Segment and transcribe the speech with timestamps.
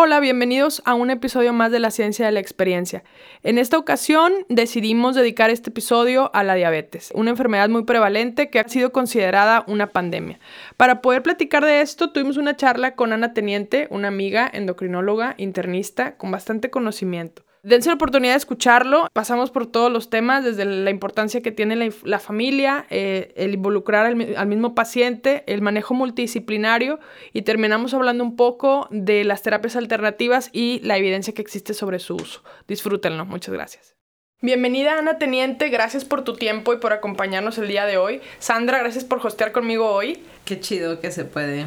[0.00, 3.02] Hola, bienvenidos a un episodio más de la ciencia de la experiencia.
[3.42, 8.60] En esta ocasión decidimos dedicar este episodio a la diabetes, una enfermedad muy prevalente que
[8.60, 10.38] ha sido considerada una pandemia.
[10.76, 16.16] Para poder platicar de esto, tuvimos una charla con Ana Teniente, una amiga endocrinóloga internista
[16.16, 17.42] con bastante conocimiento.
[17.62, 19.08] Dense la oportunidad de escucharlo.
[19.12, 24.06] Pasamos por todos los temas, desde la importancia que tiene la, familia, eh, el involucrar
[24.06, 27.00] al, al, mismo paciente, el manejo multidisciplinario
[27.32, 31.98] y terminamos hablando un poco de las terapias alternativas y la evidencia que existe sobre
[31.98, 32.42] su uso.
[32.66, 33.24] Disfrútenlo.
[33.24, 33.98] Muchas gracias.
[34.40, 38.20] Bienvenida Ana Teniente, gracias por tu tiempo y por acompañarnos el día de hoy.
[38.38, 40.22] Sandra, gracias por hostear conmigo hoy.
[40.44, 41.66] Qué chido que se puede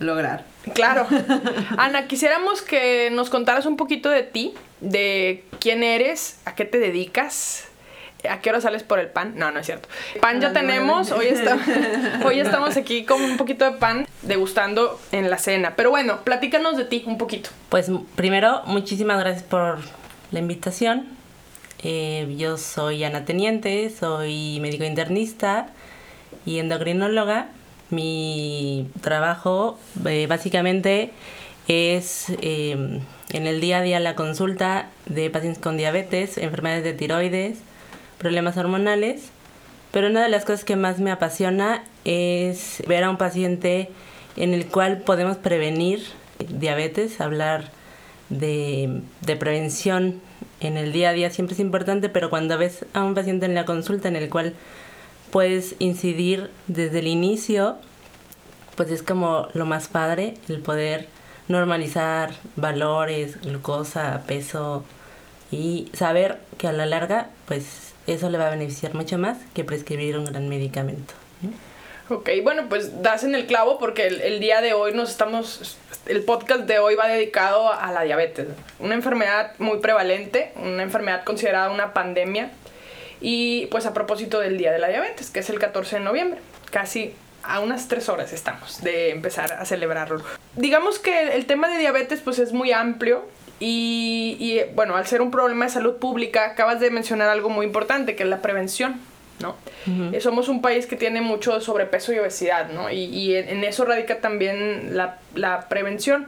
[0.00, 0.44] lograr.
[0.74, 1.06] Claro.
[1.76, 6.78] Ana, quisiéramos que nos contaras un poquito de ti, de quién eres, a qué te
[6.78, 7.68] dedicas,
[8.28, 9.34] ¿A qué hora sales por el pan?
[9.36, 9.88] No, no es cierto.
[10.20, 11.26] Pan ya tenemos, hoy,
[12.24, 15.74] hoy estamos aquí con un poquito de pan degustando en la cena.
[15.76, 17.50] Pero bueno, platícanos de ti un poquito.
[17.68, 19.80] Pues primero, muchísimas gracias por
[20.30, 21.08] la invitación.
[21.82, 25.66] Eh, yo soy Ana Teniente, soy médico internista
[26.46, 27.48] y endocrinóloga.
[27.92, 31.10] Mi trabajo eh, básicamente
[31.68, 33.00] es eh,
[33.32, 37.58] en el día a día la consulta de pacientes con diabetes, enfermedades de tiroides,
[38.16, 39.24] problemas hormonales,
[39.90, 43.90] pero una de las cosas que más me apasiona es ver a un paciente
[44.38, 46.02] en el cual podemos prevenir
[46.48, 47.72] diabetes, hablar
[48.30, 50.22] de, de, prevención
[50.60, 53.54] en el día a día siempre es importante, pero cuando ves a un paciente en
[53.54, 54.54] la consulta en el cual
[55.32, 57.76] puedes incidir desde el inicio,
[58.76, 61.08] pues es como lo más padre, el poder
[61.48, 64.84] normalizar valores, glucosa, peso
[65.50, 69.64] y saber que a la larga pues eso le va a beneficiar mucho más que
[69.64, 71.14] prescribir un gran medicamento.
[72.10, 76.22] Ok, bueno, pues das en el clavo porque el, día de hoy nos estamos, el
[76.24, 78.48] podcast de hoy va dedicado a la diabetes,
[78.80, 82.50] una enfermedad muy prevalente, una enfermedad considerada una pandemia
[83.22, 86.40] y pues a propósito del Día de la Diabetes, que es el 14 de noviembre,
[86.70, 90.22] casi a unas tres horas estamos de empezar a celebrarlo.
[90.56, 93.24] Digamos que el tema de diabetes pues es muy amplio
[93.58, 97.64] y, y, bueno, al ser un problema de salud pública, acabas de mencionar algo muy
[97.64, 99.00] importante, que es la prevención,
[99.38, 99.56] ¿no?
[100.12, 102.90] Eh, somos un país que tiene mucho sobrepeso y obesidad, ¿no?
[102.90, 106.26] Y, y en, eso radica también la, la prevención.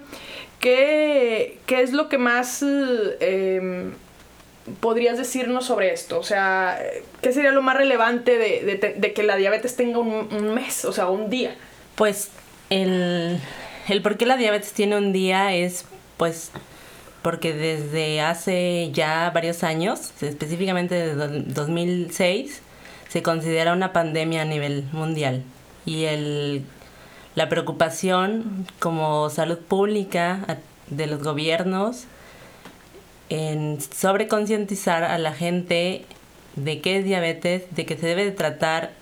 [0.60, 3.90] ¿Qué, ¿Qué, es lo que más eh,
[4.80, 6.18] podrías decirnos sobre esto?
[6.18, 6.78] O sea,
[7.20, 11.08] ¿qué sería lo más relevante de, de, que la diabetes tenga un, mes, o sea,
[11.08, 11.54] un día?
[11.94, 12.30] Pues
[12.70, 13.38] el,
[13.88, 15.84] el por qué la diabetes tiene un día es,
[16.16, 16.50] pues,
[17.22, 22.62] porque desde hace ya varios años, específicamente desde 2006,
[23.08, 25.42] se considera una pandemia a nivel mundial.
[25.86, 26.64] Y el,
[27.34, 30.58] la preocupación como salud pública
[30.88, 32.06] de los gobiernos
[33.34, 36.04] en sobreconcientizar a la gente
[36.54, 38.92] de qué es diabetes, de que se debe de tratar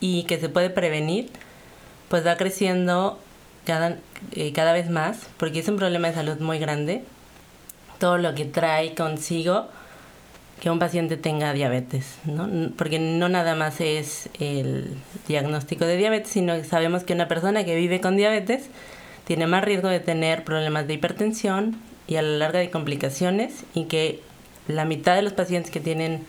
[0.00, 1.30] y que se puede prevenir,
[2.08, 3.18] pues va creciendo
[3.66, 3.98] cada,
[4.32, 7.04] eh, cada vez más, porque es un problema de salud muy grande,
[7.98, 9.68] todo lo que trae consigo
[10.60, 12.48] que un paciente tenga diabetes, ¿no?
[12.78, 14.96] Porque no nada más es el
[15.28, 18.70] diagnóstico de diabetes, sino que sabemos que una persona que vive con diabetes
[19.26, 23.84] tiene más riesgo de tener problemas de hipertensión, y a la larga de complicaciones y
[23.84, 24.20] que
[24.68, 26.24] la mitad de los pacientes que tienen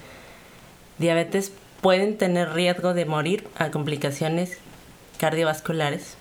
[0.98, 1.52] diabetes
[1.82, 4.58] pueden tener riesgo de morir a complicaciones
[5.20, 6.16] cardiovasculares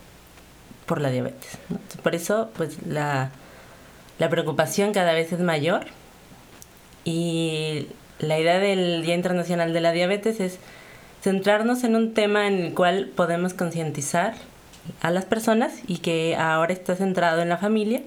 [0.86, 1.58] por la diabetes.
[2.02, 3.30] Por eso, pues la,
[4.18, 5.86] la preocupación cada vez es mayor
[7.04, 7.88] y
[8.18, 10.58] la idea del Día Internacional de la Diabetes es
[11.22, 14.34] centrarnos en un tema en el cual podemos concientizar
[15.00, 18.02] a las personas y que ahora está centrado en la familia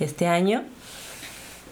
[0.00, 0.64] este año.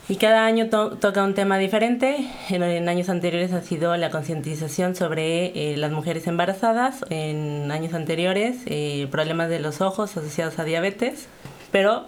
[0.08, 2.28] Y cada año toca un tema diferente.
[2.48, 7.04] En, años anteriores ha sido la concientización sobre eh, las mujeres embarazadas.
[7.10, 11.26] En años anteriores, eh, problemas de los ojos asociados a diabetes.
[11.72, 12.06] Pero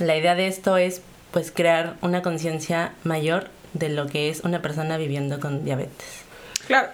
[0.00, 1.00] la idea de esto es
[1.30, 6.24] pues crear una conciencia mayor de lo que es una persona viviendo con diabetes.
[6.66, 6.88] Claro.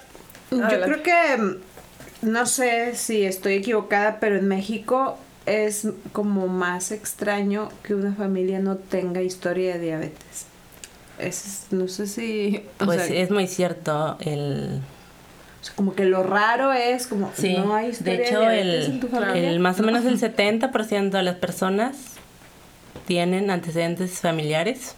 [0.50, 6.92] Yo creo que, mm, no sé si estoy equivocada, pero en México es como más
[6.92, 10.46] extraño que una familia no tenga historia de diabetes.
[11.18, 12.64] Es, no sé si...
[12.78, 14.80] Pues es muy cierto el...
[15.60, 18.46] O sea, como que lo raro es como sí, no hay historia de hecho de
[18.46, 19.50] diabetes el, en tu familia.
[19.50, 21.96] el más o menos el 70% de las personas
[23.06, 24.96] tienen antecedentes familiares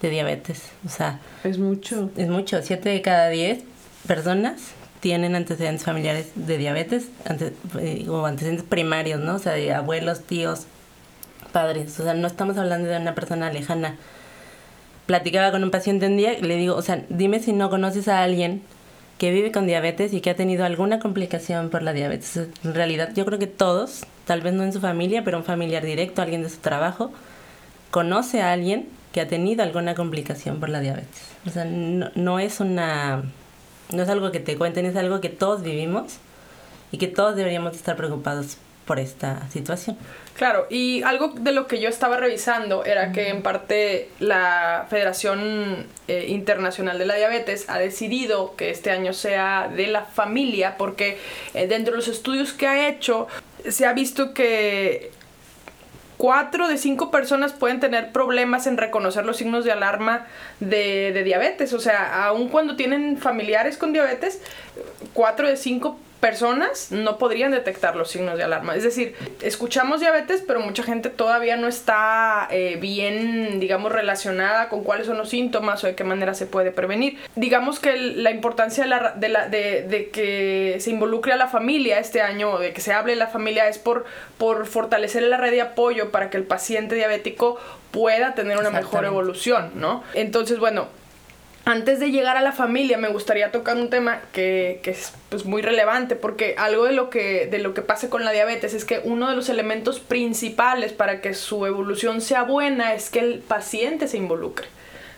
[0.00, 0.62] de diabetes.
[0.86, 2.10] O sea, es mucho.
[2.16, 3.62] Es mucho, 7 de cada 10
[4.06, 7.08] personas tienen antecedentes familiares de diabetes
[7.78, 9.36] eh, o antecedentes primarios, ¿no?
[9.36, 10.66] O sea, de abuelos, tíos,
[11.52, 13.96] padres, o sea, no estamos hablando de una persona lejana.
[15.06, 18.06] Platicaba con un paciente un día y le digo, o sea, dime si no conoces
[18.08, 18.62] a alguien
[19.18, 22.36] que vive con diabetes y que ha tenido alguna complicación por la diabetes.
[22.64, 25.84] En realidad yo creo que todos, tal vez no en su familia, pero un familiar
[25.84, 27.12] directo, alguien de su trabajo,
[27.90, 31.22] conoce a alguien que ha tenido alguna complicación por la diabetes.
[31.46, 33.24] O sea, no, es una
[33.92, 36.18] no es algo que te cuenten, es algo que todos vivimos
[36.92, 39.96] y que todos deberíamos estar preocupados por esta situación.
[40.36, 45.86] Claro, y algo de lo que yo estaba revisando era que en parte la Federación
[46.08, 51.18] eh, Internacional de la Diabetes ha decidido que este año sea de la familia porque
[51.54, 53.28] eh, dentro de los estudios que ha hecho
[53.68, 55.12] se ha visto que
[56.20, 60.26] cuatro de cinco personas pueden tener problemas en reconocer los signos de alarma
[60.60, 61.72] de, diabetes.
[61.72, 64.42] O sea, aun cuando tienen familiares con diabetes,
[65.14, 68.76] cuatro de cinco personas no podrían detectar los signos de alarma.
[68.76, 74.84] Es decir, escuchamos diabetes, pero mucha gente todavía no está eh, bien, digamos, relacionada con
[74.84, 77.18] cuáles son los síntomas o de qué manera se puede prevenir.
[77.36, 81.98] Digamos que la importancia de, la, de, la, de, que se involucre a la familia
[81.98, 84.04] este año, o de que se hable de la familia, es por,
[84.38, 87.58] por fortalecer la red de apoyo para que el paciente diabético
[87.90, 90.04] pueda tener una mejor evolución, ¿no?
[90.14, 90.88] Entonces, bueno,
[91.64, 95.62] antes de llegar a la familia me gustaría tocar un tema que, es pues, muy
[95.62, 99.00] relevante porque algo de lo, que, de lo que pasa con la diabetes es que
[99.04, 104.08] uno de los elementos principales para que su evolución sea buena es que el paciente
[104.08, 104.66] se involucre.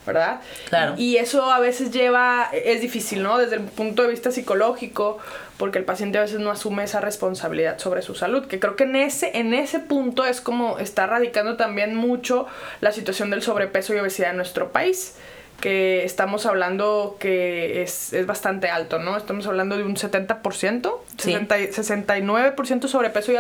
[0.05, 0.41] ¿verdad?
[0.69, 0.95] Claro.
[0.97, 3.39] Y eso a veces lleva, es difícil, ¿no?
[3.39, 5.19] Desde el punto de vista psicológico,
[5.59, 8.83] porque el paciente a veces no asume esa responsabilidad sobre su salud, que creo que
[8.83, 12.49] en ese, en ese punto es como está radicando también mucho
[12.81, 15.15] la situación del sobrepeso y obesidad en nuestro país
[15.63, 19.17] que estamos hablando que es, bastante alto, ¿no?
[19.17, 23.33] Estamos hablando de un 70%, 69% sobrepeso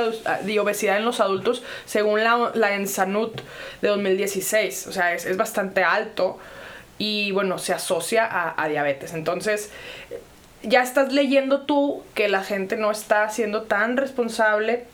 [0.46, 3.42] y, obesidad en los adultos, según la, la ENSANUT
[3.82, 4.86] de 2016.
[4.86, 6.38] O sea, es, bastante alto
[6.96, 9.14] y, bueno, se asocia a, a diabetes.
[9.14, 9.70] Entonces,
[10.62, 14.84] ya estás leyendo tú que la gente no está siendo tan responsable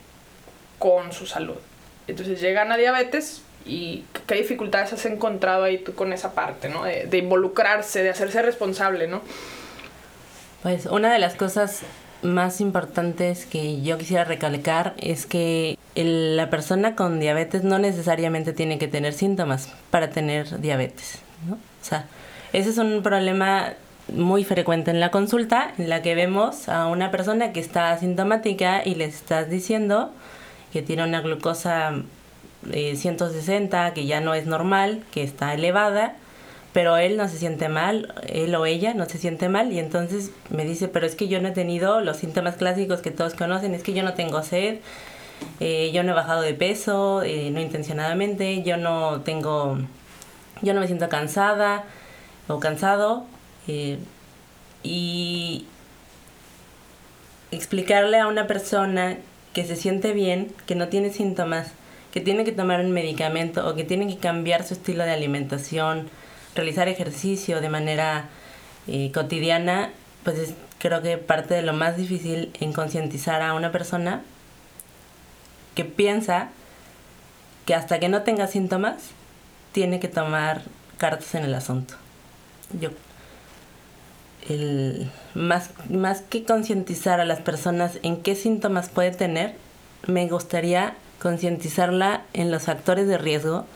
[0.78, 1.58] con su salud.
[2.06, 6.84] Entonces llegan a diabetes y qué dificultades has encontrado ahí tú con esa parte, ¿no?
[6.84, 9.20] De, involucrarse, de hacerse responsable, ¿no?
[10.62, 11.82] Pues una de las cosas
[12.22, 18.78] más importantes que yo quisiera recalcar es que la persona con diabetes no necesariamente tiene
[18.78, 21.54] que tener síntomas para tener diabetes, ¿no?
[21.54, 22.06] O sea,
[22.52, 23.74] ese es un problema
[24.12, 28.82] muy frecuente en la consulta en la que vemos a una persona que está asintomática
[28.84, 30.12] y le estás diciendo
[30.72, 31.92] que tiene una glucosa
[32.62, 36.16] 160, que ya no es normal, que está elevada,
[36.72, 40.30] pero él no se siente mal, él o ella no se siente mal y entonces
[40.50, 43.74] me dice, pero es que yo no he tenido los síntomas clásicos que todos conocen,
[43.74, 44.78] es que yo no tengo sed,
[45.60, 49.78] eh, yo no he bajado de peso, eh, no intencionadamente, yo no tengo,
[50.62, 51.84] yo no me siento cansada
[52.48, 53.24] o cansado
[53.66, 53.98] eh,
[54.82, 55.66] y
[57.50, 59.16] explicarle a una persona
[59.52, 61.72] que se siente bien, que no tiene síntomas,
[62.12, 66.08] que tiene que tomar un medicamento o que tiene que cambiar su estilo de alimentación,
[66.54, 68.28] realizar ejercicio de manera
[68.86, 69.90] eh, cotidiana,
[70.24, 74.22] pues es, creo que parte de lo más difícil en concientizar a una persona
[75.74, 76.48] que piensa
[77.66, 79.10] que hasta que no tenga síntomas
[79.72, 80.62] tiene que tomar
[80.96, 81.94] cartas en el asunto.
[82.80, 82.90] Yo
[84.48, 89.54] el, más, más que concientizar a las personas en qué síntomas puede tener,
[90.06, 93.66] me gustaría concientizarla en los factores de riesgo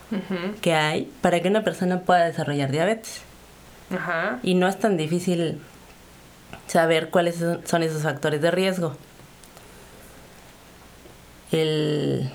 [0.61, 3.23] que hay para que una persona pueda desarrollar diabetes.
[4.43, 5.61] Y no es tan difícil
[6.67, 8.97] saber cuáles son esos factores de riesgo.
[11.51, 12.31] El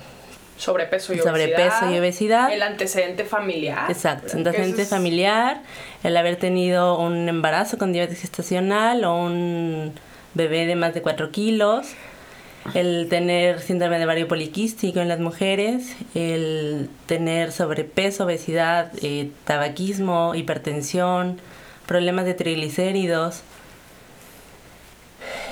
[0.56, 2.52] sobrepeso y, sobrepeso y obesidad.
[2.52, 3.90] El antecedente familiar.
[3.90, 5.62] Exacto, el antecedente familiar,
[6.04, 9.94] el haber tenido un embarazo con diabetes gestacional o un
[10.34, 11.94] bebé de más de 4 kilos
[12.74, 20.34] el tener síndrome de ovario poliquístico en las mujeres, el tener sobrepeso, obesidad, eh, tabaquismo,
[20.34, 21.40] hipertensión,
[21.86, 23.42] problemas de triglicéridos,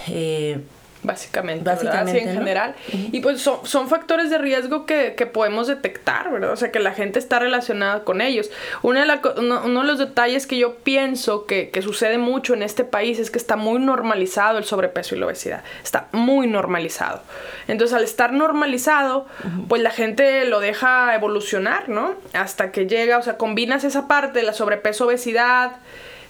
[0.09, 0.61] eh,
[1.03, 2.75] Básicamente, Básicamente en general.
[2.93, 6.53] Y pues son, son factores de riesgo que, que, podemos detectar, ¿verdad?
[6.53, 8.51] O sea, que la gente está relacionada con ellos.
[8.83, 12.85] Una de uno, de los detalles que yo pienso que, que, sucede mucho en este
[12.85, 15.63] país es que está muy normalizado el sobrepeso y la obesidad.
[15.83, 17.23] Está muy normalizado.
[17.69, 19.27] Entonces, al estar normalizado,
[19.69, 22.15] pues la gente lo deja evolucionar, ¿no?
[22.33, 25.73] Hasta que llega, o sea, combinas esa parte de la sobrepeso, obesidad,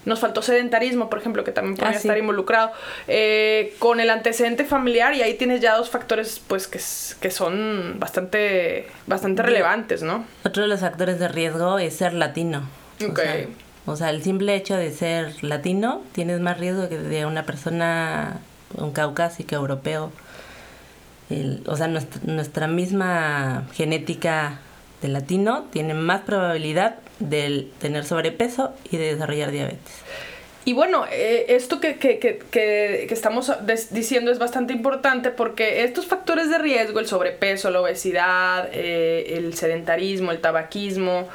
[0.07, 2.07] Nos faltó sedentarismo, por ejemplo, que también podría Ah, sí.
[2.07, 2.71] estar involucrado.
[3.09, 8.87] Eh, con el antecedente familiar, y ahí tienes ya dos factores pues que, son bastante,
[9.05, 10.25] bastante relevantes, ¿no?
[10.45, 12.67] Otro de los factores de riesgo es ser latino.
[13.01, 13.19] O Ok.
[13.19, 13.45] sea,
[13.85, 18.39] O sea, el simple hecho de ser latino tienes más riesgo que de una persona,
[18.75, 20.11] un caucásico, europeo.
[21.29, 24.59] El- o sea, nuestra, nuestra misma genética
[25.01, 29.79] de latino tiene más probabilidad de tener sobrepeso y de desarrollar diabetes.
[30.65, 33.49] Y bueno, eh, esto que, que, que, que, que estamos
[33.91, 39.53] diciendo es bastante importante porque estos factores de riesgo, el sobrepeso, la obesidad, eh, el
[39.53, 41.29] sedentarismo, el tabaquismo,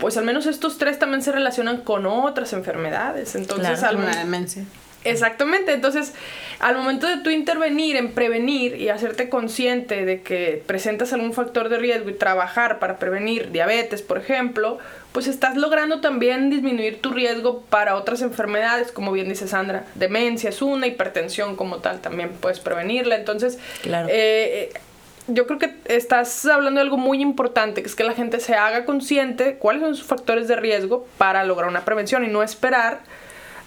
[0.00, 3.36] pues al menos estos tres también se relacionan con otras enfermedades.
[3.36, 4.64] Entonces, Claro, al Como mo- la demencia.
[5.04, 6.12] Exactamente, entonces
[6.58, 11.68] al momento de tú intervenir en prevenir y hacerte consciente de que presentas algún factor
[11.68, 14.78] de riesgo y trabajar para prevenir diabetes, por ejemplo,
[15.12, 20.50] pues estás logrando también disminuir tu riesgo para otras enfermedades, como bien dice Sandra, demencia
[20.50, 24.08] es una, hipertensión como tal también puedes prevenirla, entonces Claro.
[24.08, 24.80] eh, eh,
[25.28, 28.54] yo creo que estás hablando de algo muy importante, que es que la gente se
[28.54, 33.00] haga consciente cuáles son sus factores de riesgo para lograr una prevención y no esperar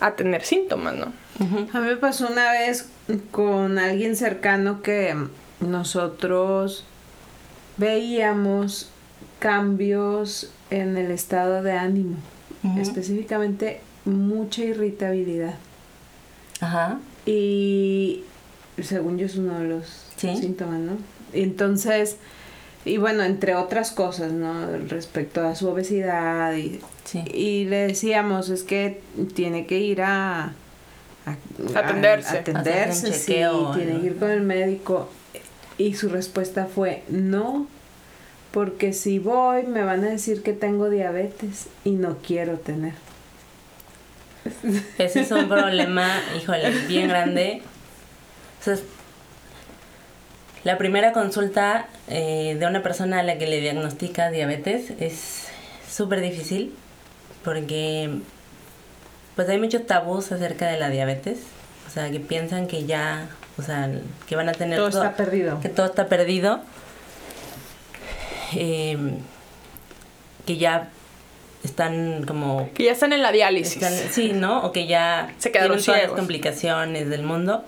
[0.01, 1.13] a tener síntomas, ¿no?
[1.73, 2.89] A mí me pasó una vez
[3.31, 5.15] con alguien cercano que
[5.59, 6.83] nosotros
[7.77, 8.89] veíamos
[9.39, 12.17] cambios en el estado de ánimo,
[12.77, 15.55] específicamente mucha irritabilidad.
[16.59, 16.99] Ajá.
[17.25, 18.23] Y
[18.81, 19.85] según yo es uno de los
[20.17, 20.35] Sí.
[20.37, 20.93] síntomas, ¿no?
[21.33, 22.17] Entonces,
[22.85, 24.53] y bueno, entre otras cosas, ¿no?
[24.87, 26.79] Respecto a su obesidad y,
[27.11, 27.23] Sí.
[27.33, 29.01] y le decíamos, es que
[29.35, 30.53] tiene que ir a...
[31.25, 31.35] a-
[31.75, 32.37] Atenderse.
[32.37, 33.99] a- atenderse, Hacerse un sí, chequeo, tiene ¿no?
[34.01, 35.09] que ir con el médico.
[35.77, 37.67] Y su respuesta fue, no,
[38.51, 42.93] porque si voy me van a decir que tengo diabetes y no quiero tener.
[44.97, 46.07] Ese es un problema,
[46.41, 47.61] híjole, bien grande.
[48.59, 48.83] O sea, es-
[50.63, 55.45] la primera consulta eh, de una persona a la que le diagnostica diabetes es
[55.89, 56.73] súper difícil
[57.43, 58.09] porque
[59.35, 61.39] pues hay muchos tabús acerca de la diabetes.
[61.87, 63.89] O sea, que piensan que ya, o sea,
[64.27, 65.59] que van a tener Todo está perdido.
[65.59, 66.61] que todo está perdido,
[68.55, 68.97] eh,
[70.45, 70.89] que ya
[71.63, 73.81] están como Que ya están en la diálisis.
[73.81, 74.63] están- sí, ¿no?
[74.65, 77.63] O que ya Se quedaron tienen todas las complicaciones del mundo.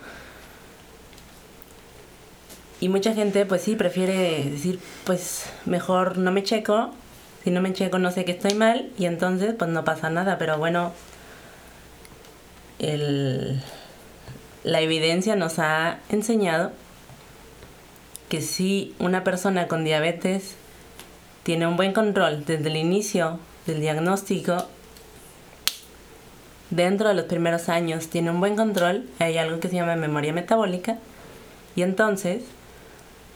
[2.80, 6.92] Y mucha gente, pues sí, prefiere decir, pues mejor no me checo.
[7.44, 8.90] Si no me checo, no sé que estoy mal.
[8.98, 10.38] Y entonces, pues no pasa nada.
[10.38, 10.94] Pero bueno,
[12.80, 13.62] el,
[14.64, 16.72] la evidencia nos ha enseñado
[18.30, 20.56] que si una persona con diabetes
[21.44, 24.66] tiene un buen control desde el inicio del diagnóstico,
[26.70, 30.34] dentro de los primeros años tiene un buen control, hay algo que se llama memoria
[30.34, 30.98] metabólica,
[31.76, 32.44] y entonces,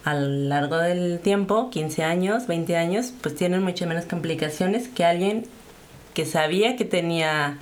[0.08, 5.04] a lo largo del tiempo, 15 años, 20 años, pues tienen mucho menos complicaciones que
[5.04, 5.46] alguien
[6.14, 7.58] que sabía que tenía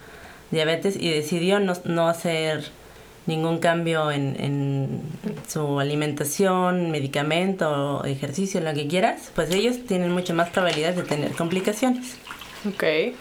[0.52, 2.66] diabetes y decidió no, no hacer
[3.26, 5.02] ningún cambio en, en
[5.48, 11.32] su alimentación, medicamento, ejercicio, lo que quieras, pues ellos tienen mucho más probabilidad de tener
[11.32, 12.18] complicaciones.
[12.68, 12.84] Ok.
[12.84, 13.16] Eh,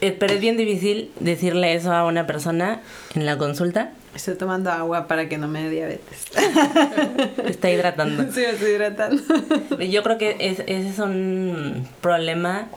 [0.00, 2.82] Pero es bien difícil decirle eso a una persona
[3.14, 3.92] en la consulta.
[4.16, 6.24] Estoy tomando agua para que no me dé diabetes.
[7.36, 8.22] Te está hidratando.
[8.32, 9.22] sí, me estoy hidratando.
[9.78, 12.68] Yo creo que es, ese es un problema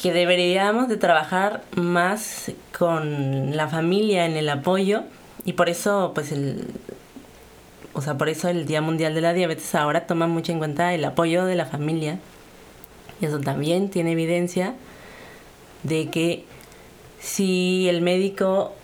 [0.00, 5.02] que deberíamos de trabajar más con la familia en el apoyo
[5.44, 6.68] y por eso pues el
[7.92, 10.94] o sea, por eso el Día Mundial de la Diabetes ahora toma mucho en cuenta
[10.94, 12.20] el apoyo de la familia.
[13.20, 14.76] Y eso también tiene evidencia
[15.82, 16.44] de que
[17.18, 18.74] si el médico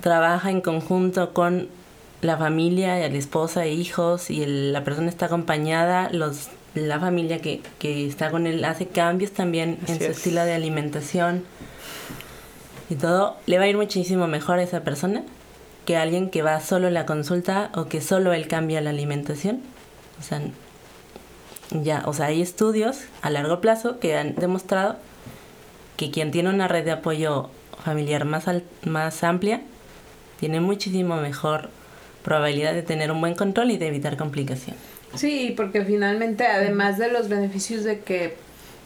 [0.00, 1.68] trabaja en conjunto con
[2.22, 7.40] la familia, la esposa e hijos y el- la persona está acompañada, los la familia
[7.40, 10.16] que, que está con él hace cambios también en su es.
[10.18, 11.44] estilo de alimentación
[12.90, 15.22] y todo, le va a ir muchísimo mejor a esa persona
[15.86, 18.90] que a alguien que va solo a la consulta o que solo él cambia la
[18.90, 19.60] alimentación.
[20.20, 20.40] O sea,
[21.70, 24.96] ya, o sea, hay estudios a largo plazo que han demostrado
[25.96, 27.48] que quien tiene una red de apoyo
[27.84, 29.62] familiar más, al- más amplia
[30.38, 31.70] tiene muchísimo mejor
[32.24, 34.80] probabilidad de tener un buen control y de evitar complicaciones.
[35.14, 38.36] Sí, porque finalmente, además de los beneficios de que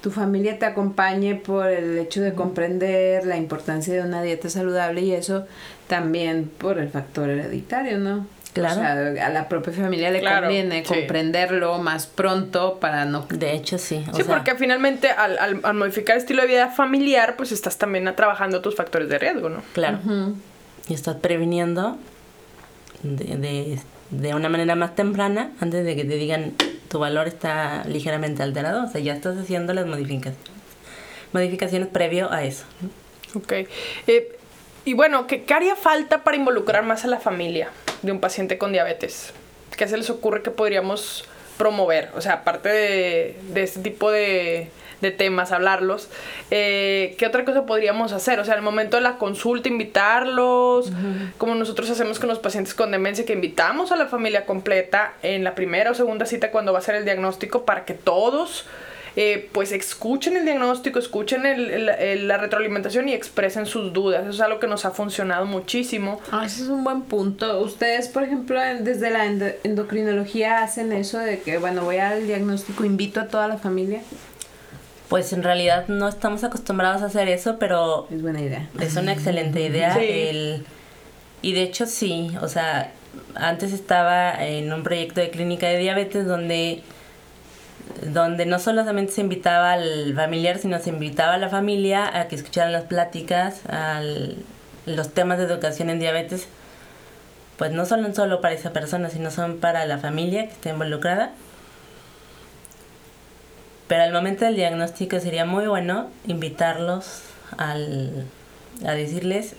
[0.02, 5.00] tu familia te acompañe por el hecho de comprender la importancia de una dieta saludable
[5.00, 5.47] y eso,
[5.88, 8.26] también por el factor hereditario, ¿no?
[8.52, 8.75] Claro.
[8.75, 10.94] O sea, a la propia familia le Claro, conviene sí.
[10.94, 13.26] comprenderlo más pronto para no...
[13.30, 14.04] De hecho, sí.
[14.12, 17.50] o Sí, sea, porque finalmente al, al, al modificar el estilo de vida familiar, pues
[17.50, 19.62] estás también trabajando tus factores de riesgo, ¿no?
[19.73, 20.00] Claro.
[20.88, 21.96] Y estás previniendo
[23.02, 26.54] de, de, de una manera más temprana antes de que te digan
[26.92, 28.84] tu valor está ligeramente alterado.
[28.84, 30.38] O sea, ya estás haciendo las modificaciones.
[31.32, 32.64] Modificaciones previo a eso.
[33.34, 33.52] Ok.
[34.06, 34.36] Eh,
[34.84, 37.70] y bueno, ¿qué, ¿qué haría falta para involucrar más a la familia
[38.02, 39.32] de un paciente con diabetes?
[39.74, 41.24] ¿Qué se les ocurre que podríamos
[41.56, 42.10] promover?
[42.14, 44.68] O sea, aparte de, de este tipo de,
[45.02, 46.09] de temas, hablarlos,
[46.50, 48.40] eh, ¿qué otra cosa podríamos hacer?
[48.40, 50.90] O sea, en el momento de la consulta, invitarlos,
[51.38, 55.44] como nosotros hacemos con los pacientes con demencia, que invitamos a la familia completa en
[55.44, 58.64] la primera o segunda cita cuando va a ser el diagnóstico para que todos
[59.14, 64.23] eh, pues escuchen el diagnóstico, escuchen el- el- el- la retroalimentación y expresen sus dudas.
[64.23, 66.18] Eso es algo que nos ha funcionado muchísimo.
[66.30, 67.61] Ah, ese es un buen punto.
[67.61, 72.87] Ustedes, por ejemplo, desde la endo- endocrinología hacen eso de que, bueno, voy al diagnóstico,
[72.87, 74.00] invito a toda la familia.
[75.12, 78.71] Pues en realidad no estamos acostumbrados a hacer eso, pero Es buena idea.
[78.81, 79.92] Es una excelente idea.
[79.92, 80.07] Sí.
[80.09, 80.64] El,
[81.42, 82.92] y de hecho sí, o sea,
[83.35, 86.83] antes estaba en un proyecto de clínica de diabetes donde,
[88.07, 92.37] donde no solamente se invitaba al familiar, sino se invitaba a la familia a que
[92.37, 94.38] escucharan las pláticas, al,
[94.87, 96.49] los temas de educación en diabetes,
[97.59, 101.33] pues no son solo para esa persona, sino son para la familia que está involucrada.
[103.92, 107.25] Pero al momento del diagnóstico sería muy bueno invitarlos
[107.58, 108.25] al,
[108.87, 109.54] a decirles,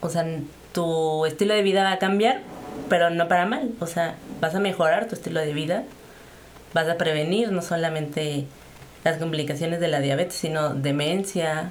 [0.00, 0.24] o sea,
[0.72, 2.40] tu estilo de vida va a cambiar,
[2.88, 3.72] pero no para mal.
[3.80, 5.84] O sea, vas a mejorar tu estilo de vida,
[6.72, 8.46] vas a prevenir no solamente
[9.04, 11.70] las complicaciones de la diabetes, sino demencia.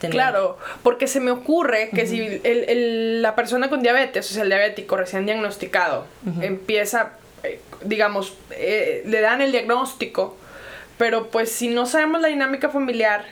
[0.00, 4.34] tener- Claro, porque se me ocurre que si el- el- la persona con diabetes, o
[4.34, 6.06] sea, el diabético recién diagnosticado,
[6.40, 7.12] empieza,
[7.44, 10.36] eh, digamos, eh, le dan el diagnóstico,
[10.98, 13.24] pero pues si no sabemos la dinámica familiar,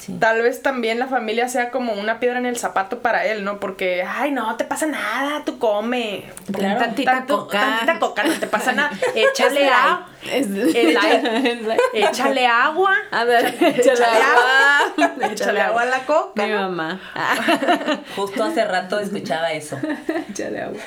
[0.00, 0.16] Sí.
[0.18, 3.60] tal vez también la familia sea como una piedra en el zapato para él, ¿no?
[3.60, 6.24] Porque, ay, no te pasa nada, tú come.
[6.52, 6.80] Claro.
[6.80, 7.60] Tantita Tanto- coca.
[7.60, 8.90] Tantita coca, no te pasa nada.
[9.14, 10.32] Échale, Es a, light.
[10.32, 11.24] Es el light.
[11.46, 11.80] es light.
[11.92, 12.94] échale agua.
[13.10, 15.28] A ver, Échale agua.
[15.30, 16.46] Échale agua a la coca.
[16.46, 17.00] Mi mamá.
[18.16, 19.78] Justo hace rato escuchaba eso.
[20.30, 20.80] Échale agua.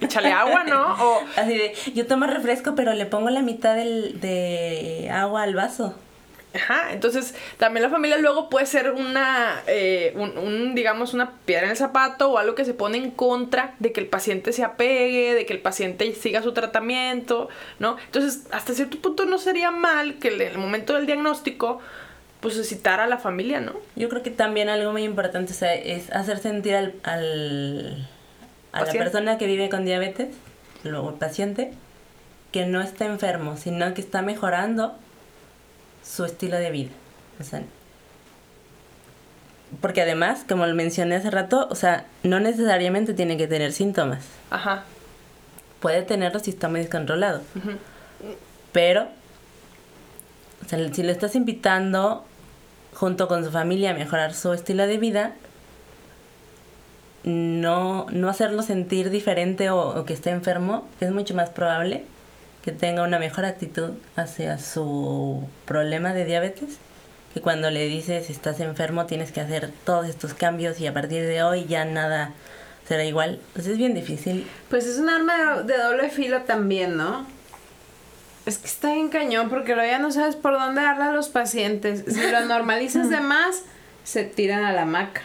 [0.00, 0.94] Échale agua, ¿no?
[0.94, 5.54] O, Así de, yo tomo refresco, pero le pongo la mitad del, de agua al
[5.56, 5.94] vaso.
[6.52, 11.64] Ajá, entonces también la familia luego puede ser una, eh, un, un, digamos, una piedra
[11.66, 14.64] en el zapato o algo que se pone en contra de que el paciente se
[14.64, 17.96] apegue, de que el paciente siga su tratamiento, ¿no?
[18.04, 21.80] Entonces, hasta cierto punto no sería mal que en el momento del diagnóstico,
[22.40, 23.74] pues se citara a la familia, ¿no?
[23.94, 28.08] Yo creo que también algo muy importante o sea, es hacer sentir al, al-
[28.72, 30.34] a la persona que vive con diabetes,
[30.82, 31.70] luego el paciente,
[32.50, 34.96] que no está enfermo, sino que está mejorando
[36.04, 36.90] su estilo de vida.
[37.38, 37.62] O sea,
[39.80, 44.24] porque además, como lo mencioné hace rato, o sea, no necesariamente tiene que tener síntomas.
[44.50, 44.84] Ajá.
[45.78, 47.42] Puede tenerlo si está muy descontrolado.
[48.72, 49.08] Pero,
[50.64, 52.24] o sea, si le estás invitando
[52.94, 55.34] junto con su familia a mejorar su estilo de vida,
[57.22, 62.04] no, no hacerlo sentir diferente o, o que esté enfermo, es mucho más probable
[62.62, 66.78] que tenga una mejor actitud hacia su problema de diabetes
[67.32, 71.22] que cuando le dices estás enfermo tienes que hacer todos estos cambios y a partir
[71.26, 72.32] de hoy ya nada
[72.86, 73.38] será igual.
[73.48, 77.26] Entonces es bien difícil Pues es un arma de, doble filo también, ¿no?
[78.46, 81.28] Es que está bien cañón porque luego ya no sabes por dónde darle a los
[81.28, 82.04] pacientes.
[82.08, 83.62] Si lo normalizas de más,
[84.02, 85.22] se tiran a la hamaca.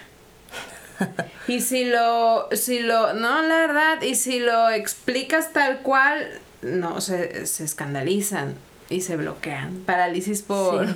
[1.48, 6.28] Y si lo, si lo, no, la verdad, y si lo explicas tal cual,
[6.66, 8.56] no, se, se escandalizan
[8.90, 9.84] y se bloquean.
[9.86, 10.88] Parálisis por...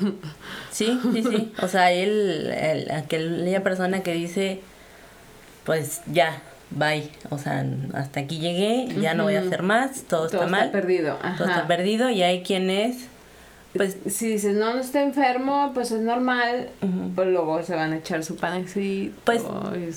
[0.72, 1.54] Sí, sí, sí.
[1.62, 4.62] O sea, él, el- aquella persona que dice,
[5.66, 7.10] pues ya, bye.
[7.30, 10.66] O sea, hasta aquí llegué, ya no voy a hacer más, todo, Todo está mal.
[10.68, 11.16] está perdido.
[11.16, 11.56] Todo Ajá.
[11.56, 12.98] está perdido y hay quienes,
[13.80, 16.68] pues, Si dices, no, no está enfermo, pues es normal,
[17.16, 19.16] pues luego se van a echar su panecito.
[19.24, 19.42] pues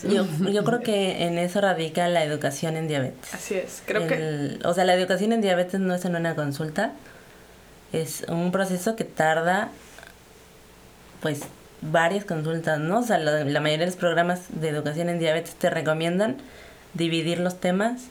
[0.04, 3.34] yo, yo creo que en eso radica la educación en diabetes.
[3.34, 3.82] Así es.
[3.84, 4.60] Creo que...
[4.64, 6.92] O sea, la educación en diabetes no es en una consulta,
[7.92, 9.70] es un proceso que tarda,
[11.20, 11.40] pues,
[11.80, 13.00] varias consultas, ¿no?
[13.00, 16.36] O sea, la, la mayoría de los programas de educación en diabetes te recomiendan
[16.94, 18.02] dividir los temas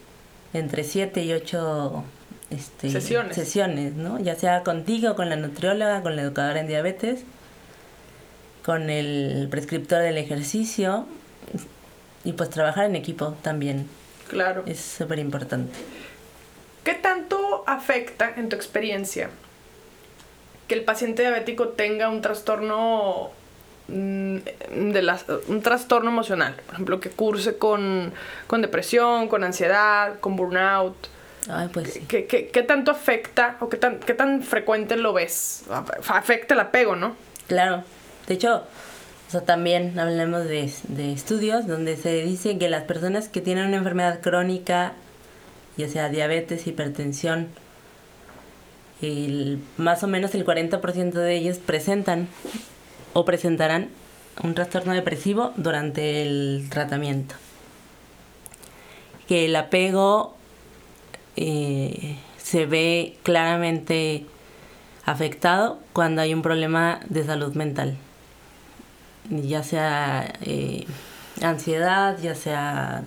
[0.53, 2.03] entre 7 y 8
[2.51, 3.35] este, Sesiones.
[3.35, 4.19] sesiones, ¿no?
[4.19, 7.23] Ya sea contigo, con la nutrióloga, con la educadora en diabetes,
[8.65, 11.05] con el prescriptor del ejercicio
[12.23, 13.87] y pues trabajar en equipo también
[14.29, 14.63] Claro.
[14.67, 15.73] es súper importante.
[16.83, 19.29] ¿Qué tanto afecta en tu experiencia
[20.67, 23.31] que el paciente diabético tenga un trastorno
[23.87, 24.37] mm,
[24.93, 28.13] de las, un trastorno emocional, por ejemplo, que curse con,
[28.47, 30.95] con depresión, con ansiedad, con burnout?
[31.49, 32.01] Ay, pues sí.
[32.07, 35.63] ¿Qué, qué, qué tanto afecta o qué tan, qué tan frecuente lo ves?
[36.07, 37.15] Afecta el apego, ¿no?
[37.47, 37.83] Claro.
[38.27, 38.63] De hecho,
[39.27, 43.67] o sea, también hablemos de, de estudios donde se dice que las personas que tienen
[43.67, 44.93] una enfermedad crónica,
[45.77, 47.47] ya sea diabetes, hipertensión,
[49.01, 52.27] el, más o menos el 40% de ellos presentan
[53.13, 53.89] o presentarán
[54.43, 57.35] un trastorno depresivo durante el tratamiento.
[59.27, 60.35] Que el apego
[61.35, 64.25] eh, se ve claramente
[65.05, 67.97] afectado cuando hay un problema de salud mental,
[69.29, 70.85] ya sea eh,
[71.41, 73.03] ansiedad, ya sea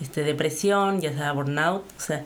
[0.00, 2.24] este, depresión, ya sea burnout, o sea,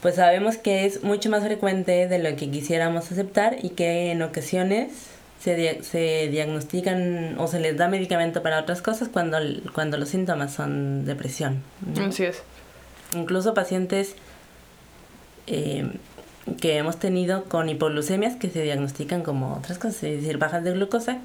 [0.00, 4.22] pues sabemos que es mucho más frecuente de lo que quisiéramos aceptar y que en
[4.22, 4.90] ocasiones
[5.40, 9.38] se, se diagnostican o se les da medicamento para otras cosas cuando,
[9.72, 11.62] cuando los síntomas son depresión.
[12.00, 12.42] Así es.
[13.14, 14.14] Incluso pacientes
[15.46, 15.90] eh,
[16.60, 20.72] que hemos tenido con hipoglucemias que se diagnostican como otras cosas, es decir, bajas de
[20.72, 21.18] glucosa,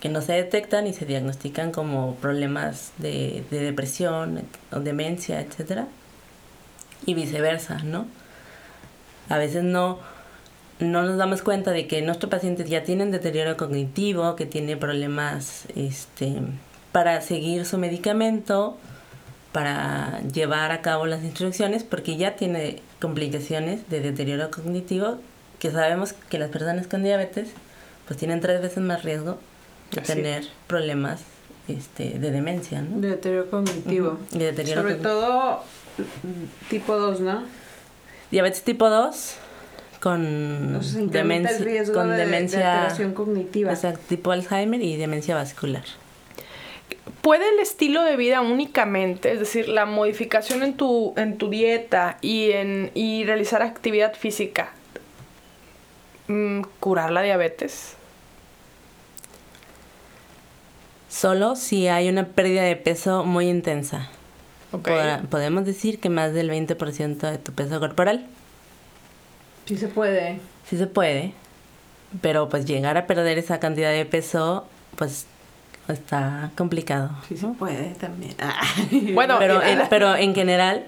[0.00, 5.86] que no se detectan y se diagnostican como problemas de, de depresión o demencia, etcétera
[7.06, 8.06] Y viceversa, ¿no?
[9.28, 9.98] A veces no,
[10.80, 15.66] no nos damos cuenta de que nuestros pacientes ya tienen deterioro cognitivo, que tiene problemas
[15.76, 16.40] este,
[16.92, 18.76] para seguir su medicamento,
[19.52, 25.18] para llevar a cabo las instrucciones, porque ya tiene complicaciones de deterioro cognitivo,
[25.58, 27.48] que sabemos que las personas con diabetes
[28.06, 29.38] pues tienen tres veces más riesgo
[29.92, 30.12] de Así.
[30.14, 31.20] tener problemas
[31.68, 33.00] este, de demencia, ¿no?
[33.00, 34.18] De deterioro cognitivo.
[34.32, 35.20] Y de deterioro Sobre cognitivo.
[35.20, 35.64] todo
[36.68, 37.42] tipo 2, ¿no?
[38.30, 39.34] Diabetes tipo 2
[40.00, 43.72] con O sea, el demencia, riesgo con de, de demencia alteración cognitiva.
[43.72, 45.84] exacto, tipo Alzheimer y demencia vascular.
[47.22, 52.16] ¿Puede el estilo de vida únicamente, es decir, la modificación en tu, en tu dieta
[52.22, 54.70] y, en, y realizar actividad física,
[56.28, 57.96] mm, curar la diabetes?
[61.08, 64.08] Solo si hay una pérdida de peso muy intensa.
[64.72, 64.88] Ok.
[64.88, 68.26] Podrá- podemos decir que más del 20% de tu peso corporal.
[69.66, 70.38] Sí se puede.
[70.68, 71.32] Sí se puede,
[72.22, 75.26] pero pues llegar a perder esa cantidad de peso, pues
[75.92, 77.10] está complicado.
[77.28, 78.34] Sí se puede también.
[78.40, 78.60] Ah.
[79.14, 80.84] Bueno, Pero en, pero en general,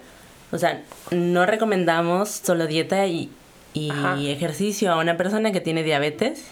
[0.51, 3.31] o sea, no recomendamos solo dieta y,
[3.75, 4.17] y Ajá.
[4.21, 6.45] ejercicio a una persona que tiene diabetes,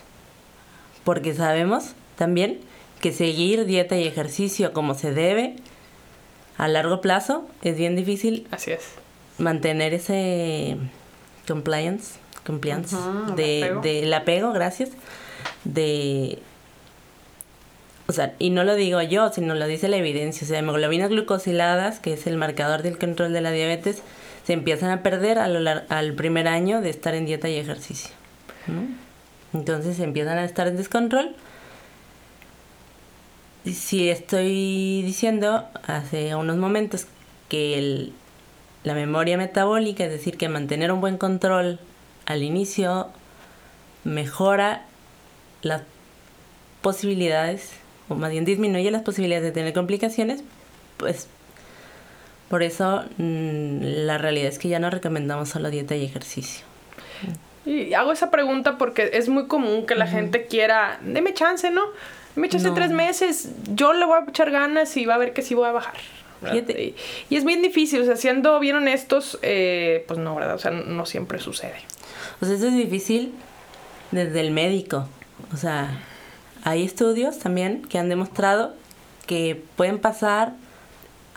[1.05, 2.61] porque sabemos también
[3.01, 5.57] que seguir dieta y ejercicio como se debe
[6.59, 8.83] a largo plazo es bien difícil Así es.
[9.39, 10.77] mantener ese
[11.49, 12.95] compliance, compliance
[13.37, 13.81] de, apego.
[13.81, 14.91] del apego, gracias,
[15.65, 16.39] de
[18.11, 21.11] o sea, y no lo digo yo, sino lo dice la evidencia, o sea, hemoglobinas
[21.11, 24.03] glucosiladas, que es el marcador del control de la diabetes,
[24.45, 28.11] se empiezan a perder al primer año de estar en dieta y ejercicio.
[28.67, 28.83] ¿no?
[29.59, 31.35] Entonces empiezan a estar en descontrol.
[33.65, 37.07] Si estoy diciendo hace unos momentos
[37.49, 38.13] que el-
[38.85, 41.79] la memoria metabólica, es decir, que mantener un buen control
[42.27, 43.09] al inicio
[44.05, 44.85] mejora
[45.63, 45.83] las
[46.81, 47.71] posibilidades,
[48.11, 50.43] o más bien disminuye las posibilidades de tener complicaciones,
[50.99, 51.29] pues
[52.51, 56.67] por eso mm, la realidad es que ya no recomendamos solo dieta y ejercicio.
[57.65, 61.83] Y hago esa pregunta porque es muy común que la gente quiera, deme chance, ¿no?
[62.35, 62.75] Deme chance No.
[62.75, 65.69] tres meses, yo le voy a echar ganas y va a ver que sí voy
[65.69, 65.95] a bajar.
[66.55, 66.95] Y,
[67.29, 70.55] y es bien difícil, o sea, siendo bien honestos, eh, pues no, ¿verdad?
[70.55, 71.77] O sea, no siempre sucede.
[72.41, 73.35] O sea, eso es difícil
[74.11, 75.07] desde el médico.
[75.53, 75.91] O sea,
[76.65, 78.75] hay estudios también que han demostrado
[79.27, 80.55] que pueden pasar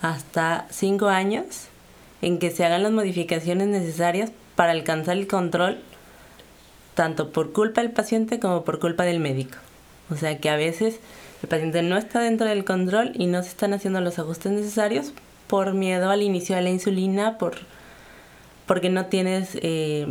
[0.02, 1.68] hasta cinco años
[2.22, 5.80] en que se hagan las modificaciones necesarias para alcanzar el control
[6.94, 9.58] tanto por culpa del paciente como por culpa del médico.
[10.10, 11.00] O sea que a veces
[11.42, 15.14] el paciente no está dentro del control y no se están haciendo los ajustes necesarios
[15.48, 17.56] por miedo al inicio de la insulina, por
[18.66, 20.08] porque no tienes eh,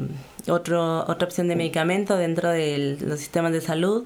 [0.48, 4.04] otro, otra opción de medicamento dentro de los sistemas de salud.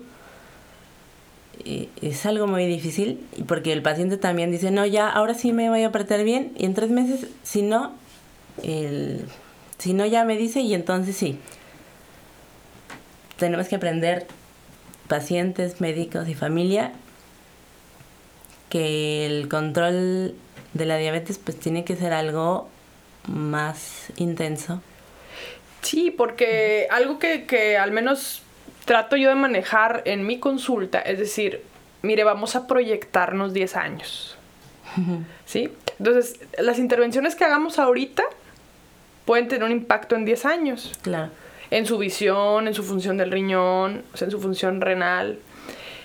[1.64, 5.82] Es algo muy difícil porque el paciente también dice, no, ya, ahora sí me voy
[5.82, 7.92] a apretar bien y en tres meses, si no,
[8.62, 9.24] el,
[9.78, 11.38] si no ya me dice y entonces sí.
[13.38, 14.26] Tenemos que aprender,
[15.08, 16.92] pacientes, médicos y familia,
[18.70, 20.34] que el control
[20.74, 22.68] de la diabetes pues tiene que ser algo
[23.26, 24.80] más intenso.
[25.82, 28.42] Sí, porque algo que, que al menos
[28.86, 31.60] trato yo de manejar en mi consulta, es decir,
[32.02, 34.38] mire, vamos a proyectarnos 10 años.
[35.44, 35.70] ¿Sí?
[35.98, 38.22] Entonces, las intervenciones que hagamos ahorita
[39.26, 40.92] pueden tener un impacto en 10 años.
[41.02, 41.30] Claro.
[41.70, 45.40] En su visión, en su función del riñón, o sea, en su función renal.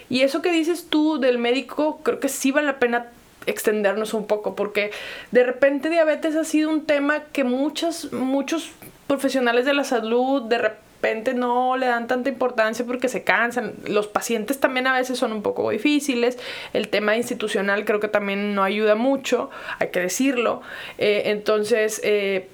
[0.09, 3.05] Y eso que dices tú del médico, creo que sí vale la pena
[3.45, 4.91] extendernos un poco, porque
[5.31, 8.71] de repente diabetes ha sido un tema que muchas, muchos
[9.07, 10.90] profesionales de la salud de repente
[11.33, 13.73] no le dan tanta importancia porque se cansan.
[13.87, 16.37] Los pacientes también a veces son un poco difíciles.
[16.73, 20.61] El tema institucional creo que también no ayuda mucho, hay que decirlo.
[20.97, 22.47] Eh, entonces, eh,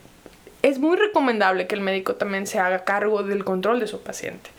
[0.62, 4.50] es muy recomendable que el médico también se haga cargo del control de su paciente.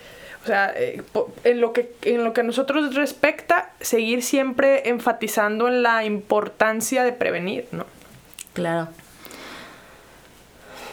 [0.45, 1.03] O sea, eh,
[1.45, 7.05] en, lo que, en lo que a nosotros respecta, seguir siempre enfatizando en la importancia
[7.05, 7.87] de prevenir, ¿no?
[8.55, 8.89] Claro.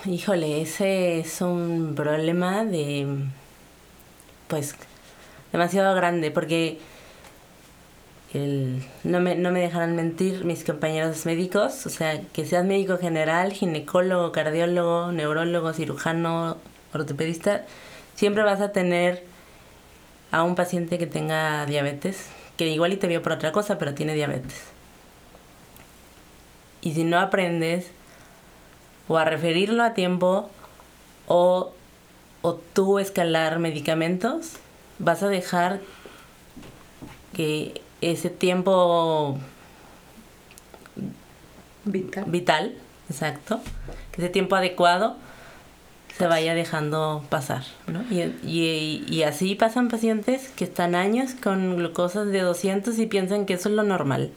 [0.08, 3.08] Híjole, ese es un problema de,
[4.48, 4.76] pues,
[5.52, 6.78] demasiado grande, porque
[8.32, 13.00] el, no, me, no me dejarán mentir mis compañeros médicos, o sea, que seas médico
[13.00, 16.58] general, ginecólogo, cardiólogo, neurólogo, cirujano,
[16.94, 17.66] ortopedista,
[18.14, 19.24] siempre vas a tener
[20.30, 23.96] a un paciente que tenga diabetes, que igual y te vio por otra cosa, pero
[23.96, 24.66] tiene diabetes.
[26.82, 27.90] Y si no aprendes
[29.08, 30.50] o a referirlo a tiempo
[31.28, 31.72] o,
[32.42, 34.54] o tú escalar medicamentos,
[35.00, 35.80] vas a dejar
[37.34, 39.38] que ese tiempo
[41.86, 42.76] vital, vital
[43.10, 43.60] exacto,
[44.12, 45.18] que ese tiempo adecuado
[46.18, 48.02] se vaya dejando pasar, ¿no?
[48.10, 53.46] Y, y, y, así pasan pacientes que están años con glucosas de 200 y piensan
[53.46, 54.32] que eso es lo normal.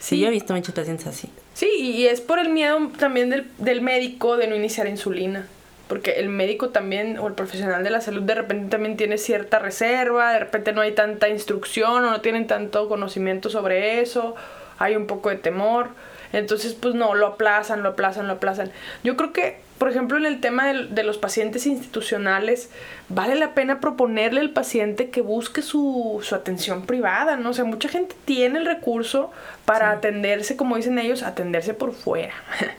[0.00, 1.30] Sí, yo he visto muchos pacientes así.
[1.60, 5.46] Sí, y es por el miedo también del, del médico de no iniciar insulina.
[5.88, 9.58] Porque el médico también, o el profesional de la salud, de repente también tiene cierta
[9.58, 14.36] reserva, de repente no hay tanta instrucción o no tienen tanto conocimiento sobre eso,
[14.78, 15.88] hay un poco de temor.
[16.32, 18.70] Entonces, pues no, lo aplazan, lo aplazan, lo aplazan.
[19.02, 22.68] Yo creo que por ejemplo, en el tema de, los pacientes institucionales,
[23.08, 27.48] vale la pena proponerle al paciente que busque su, atención privada, ¿no?
[27.48, 29.30] O sea, mucha gente tiene el recurso
[29.64, 32.34] para atenderse, como dicen ellos, atenderse por fuera.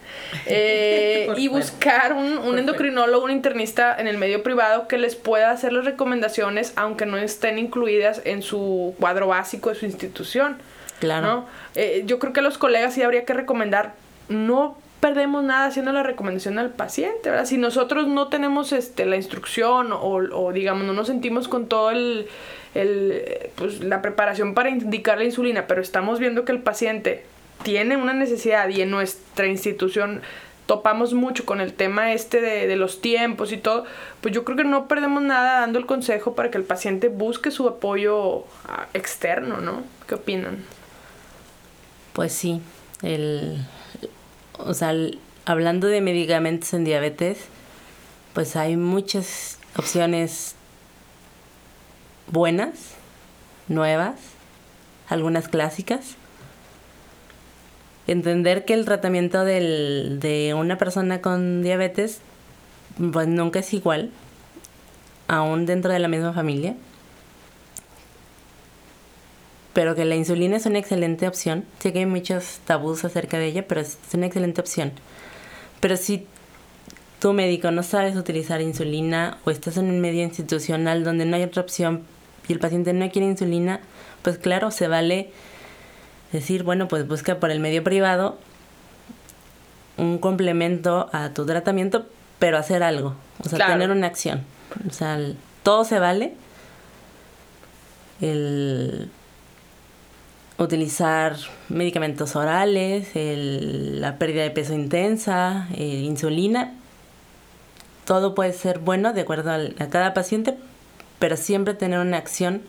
[0.45, 5.51] Eh, y buscar un, un endocrinólogo, un internista en el medio privado que les pueda
[5.51, 10.57] hacer las recomendaciones, aunque no estén incluidas en su cuadro básico de su institución.
[11.01, 11.45] Claro.
[11.75, 13.95] Eh, yo creo que los colegas sí habría que recomendar
[14.29, 17.45] no perdemos nada haciendo la recomendación al paciente, ¿verdad?
[17.45, 21.89] Si nosotros no tenemos este, la instrucción o, o digamos, no nos sentimos con todo
[21.89, 22.27] el,
[22.75, 27.25] el, pues, la preparación para indicar la insulina, pero estamos viendo que el paciente
[27.63, 30.21] tiene una necesidad y en nuestra institución
[30.67, 33.85] topamos mucho con el tema este de, de, los tiempos y todo,
[34.21, 37.49] pues yo creo que no perdemos nada dando el consejo para que el paciente busque
[37.49, 39.83] su apoyo ah, externo, ¿no?
[40.07, 40.59] ¿Qué opinan?
[42.13, 42.62] Pues sí,
[43.02, 43.65] el,
[44.58, 44.93] o sea,
[45.45, 47.38] hablando de medicamentos en diabetes,
[48.34, 50.56] pues hay muchas opciones
[52.28, 52.95] buenas,
[53.67, 54.15] nuevas,
[55.08, 56.15] algunas clásicas.
[58.08, 62.19] Entender que el tratamiento del, de una persona con diabetes
[63.13, 64.12] pues nunca es igual,
[65.30, 66.76] aún dentro de la misma familia
[69.73, 71.65] pero que la insulina es una excelente opción.
[71.79, 74.91] Sé que hay muchos tabús acerca de ella, pero es una excelente opción.
[75.79, 76.27] Pero si
[77.19, 81.43] tu médico no sabes utilizar insulina o estás en un medio institucional donde no hay
[81.43, 82.03] otra opción
[82.47, 83.79] y el paciente no quiere insulina,
[84.23, 85.31] pues claro, se vale
[86.31, 88.38] decir, bueno, pues busca por el medio privado
[89.97, 92.07] un complemento a tu tratamiento,
[92.39, 94.43] pero hacer algo, o sea, tener una acción.
[94.89, 95.19] O sea,
[95.63, 96.34] todo se vale.
[98.19, 99.10] El
[100.63, 101.36] utilizar
[101.69, 106.74] medicamentos orales, la pérdida de peso intensa, eh, insulina.
[108.06, 110.56] Todo puede ser bueno de acuerdo a cada paciente,
[111.19, 112.62] pero siempre tener una acción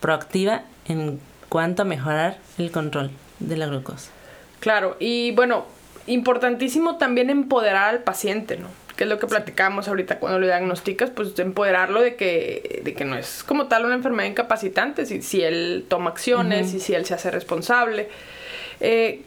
[0.00, 4.10] proactiva en cuanto a mejorar el control de la glucosa.
[4.60, 5.64] Claro, y bueno,
[6.06, 8.68] importantísimo también empoderar al paciente, ¿no?
[9.00, 13.06] Que es lo que platicábamos ahorita cuando lo diagnosticas, pues empoderarlo de que, de que
[13.06, 17.06] no es como tal una enfermedad incapacitante, si, si él toma acciones y si él
[17.06, 18.10] se hace responsable.
[18.78, 19.22] Eh,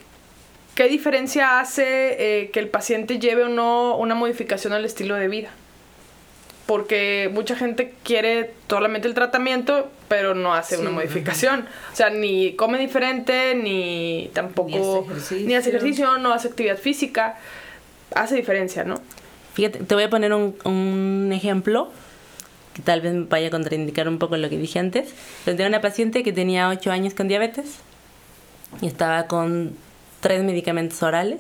[0.76, 5.28] ¿Qué diferencia hace eh, que el paciente lleve o no una modificación al estilo de
[5.28, 5.50] vida?
[6.68, 11.66] Porque mucha gente quiere solamente el tratamiento, pero no hace una modificación.
[11.92, 15.08] O sea, ni come diferente, ni tampoco...
[15.32, 17.40] Ni hace ejercicio, no hace actividad física
[18.14, 19.02] hace diferencia, ¿no?
[19.54, 21.89] Fíjate, te voy a poner un, un ejemplo
[22.74, 25.13] que tal vez me vaya a contraindicar un poco lo que dije antes.
[25.46, 27.78] Tenía una paciente que tenía 8 años con diabetes
[28.82, 29.76] y estaba con
[30.22, 31.39] tres medicamentos orales.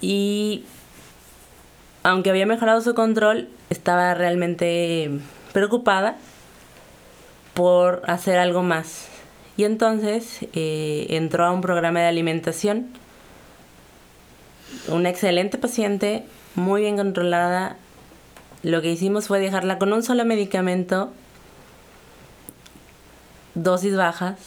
[0.00, 0.64] Y
[2.02, 5.10] aunque había mejorado su control, estaba realmente
[5.52, 6.16] preocupada
[7.54, 9.08] por hacer algo más.
[9.56, 12.88] Y entonces eh, entró a un programa de alimentación.
[14.88, 17.76] Una excelente paciente, muy bien controlada.
[18.62, 21.12] Lo que hicimos fue dejarla con un solo medicamento,
[23.54, 24.38] dosis bajas.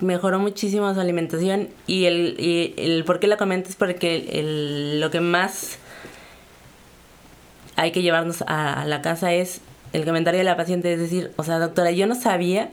[0.00, 5.00] Mejoró muchísimo su alimentación y el, y el por qué la comento es porque el,
[5.00, 5.76] lo que más
[7.76, 9.60] hay que llevarnos a, a la casa es
[9.92, 12.70] el comentario de la paciente, es decir, o sea, doctora, yo no sabía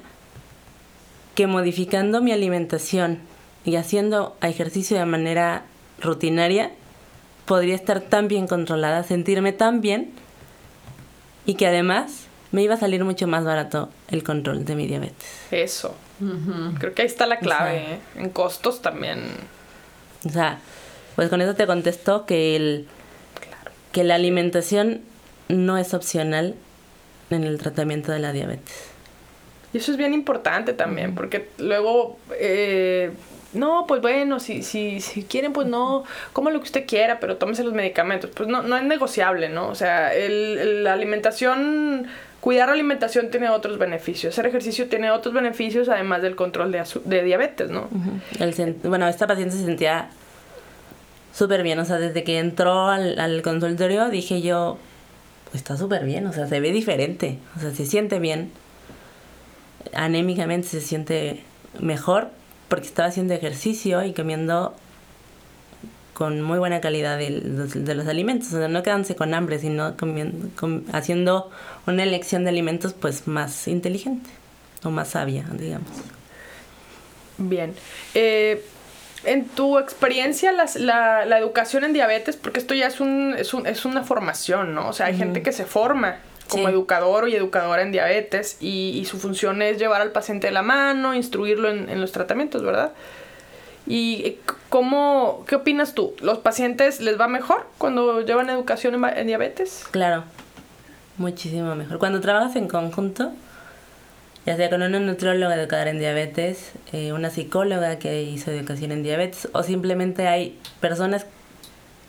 [1.35, 3.19] que modificando mi alimentación
[3.65, 5.65] y haciendo ejercicio de manera
[6.01, 6.71] rutinaria
[7.45, 10.11] podría estar tan bien controlada, sentirme tan bien
[11.45, 15.27] y que además me iba a salir mucho más barato el control de mi diabetes.
[15.51, 15.95] Eso.
[16.79, 17.99] Creo que ahí está la clave, ¿eh?
[18.15, 19.23] En costos también.
[20.25, 20.59] O sea,
[21.15, 22.87] pues con eso te contesto que el
[23.91, 25.01] que la alimentación
[25.49, 26.55] no es opcional
[27.29, 28.85] en el tratamiento de la diabetes.
[29.73, 33.11] Y eso es bien importante también, porque luego, eh,
[33.53, 37.37] no, pues bueno, si, si, si quieren, pues no, coma lo que usted quiera, pero
[37.37, 38.29] tómese los medicamentos.
[38.33, 39.67] Pues no, no es negociable, ¿no?
[39.67, 42.07] O sea, el, la alimentación,
[42.39, 44.33] cuidar la alimentación tiene otros beneficios.
[44.33, 47.89] Hacer ejercicio tiene otros beneficios, además del control de, de diabetes, ¿no?
[48.83, 50.09] bueno, esta paciente se sentía
[51.33, 54.77] súper bien, o sea, desde que entró al, al consultorio dije yo,
[55.45, 58.51] pues está súper bien, o sea, se ve diferente, o sea, se siente bien.
[59.93, 61.43] Anémicamente se siente
[61.79, 62.29] mejor
[62.71, 64.73] porque estaba haciendo ejercicio y comiendo
[66.13, 69.97] con muy buena calidad de, de, los alimentos, o sea, no quedándose con hambre, sino
[69.97, 71.51] comiendo, com, haciendo
[71.85, 74.29] una elección de alimentos pues más inteligente
[74.85, 75.89] o más sabia, digamos.
[77.37, 77.73] Bien.
[78.13, 78.63] Eh,
[79.25, 83.53] en tu experiencia, las, la, la, educación en diabetes, porque esto ya es, un, es,
[83.53, 84.87] un, es una formación, ¿no?
[84.87, 85.19] O sea, hay uh -huh.
[85.19, 86.19] gente que se forma
[86.51, 86.73] como sí.
[86.73, 90.61] educador y educadora en diabetes y, y, su función es llevar al paciente de la
[90.61, 92.91] mano, instruirlo en, en los tratamientos, ¿verdad?
[93.87, 94.37] ¿Y
[94.69, 96.13] cómo, qué opinas tú?
[96.21, 99.85] ¿Los pacientes les va mejor cuando llevan educación en, en diabetes?
[99.91, 100.23] Claro,
[101.17, 101.97] muchísimo mejor.
[101.97, 103.31] Cuando trabajas en conjunto,
[104.45, 109.03] ya sea con una nutrióloga educadora en diabetes, eh, una psicóloga que hizo educación en
[109.03, 111.25] diabetes, o simplemente hay personas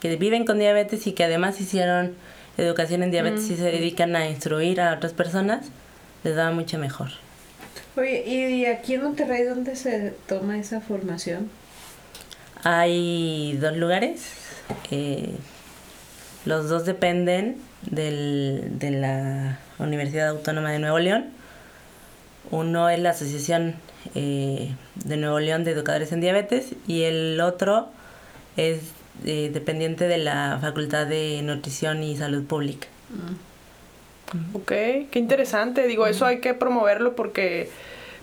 [0.00, 2.14] que viven con diabetes y que además hicieron
[2.56, 3.52] educación en diabetes mm.
[3.52, 5.66] y se dedican a instruir a otras personas,
[6.24, 7.10] les va mucho mejor.
[7.96, 11.50] Oye, ¿y aquí en Monterrey dónde se toma esa formación?
[12.64, 14.24] Hay dos lugares,
[14.90, 15.34] eh,
[16.44, 21.42] los dos dependen del, de la Universidad Autónoma de Nuevo León
[22.52, 23.76] uno es la Asociación
[24.14, 27.88] eh, de Nuevo León de Educadores en Diabetes y el otro
[28.56, 28.80] es
[29.24, 32.88] eh, dependiente de la Facultad de Nutrición y Salud Pública.
[33.10, 34.56] Mm.
[34.56, 34.68] Ok,
[35.10, 35.86] qué interesante.
[35.86, 37.68] Digo, eso hay que promoverlo porque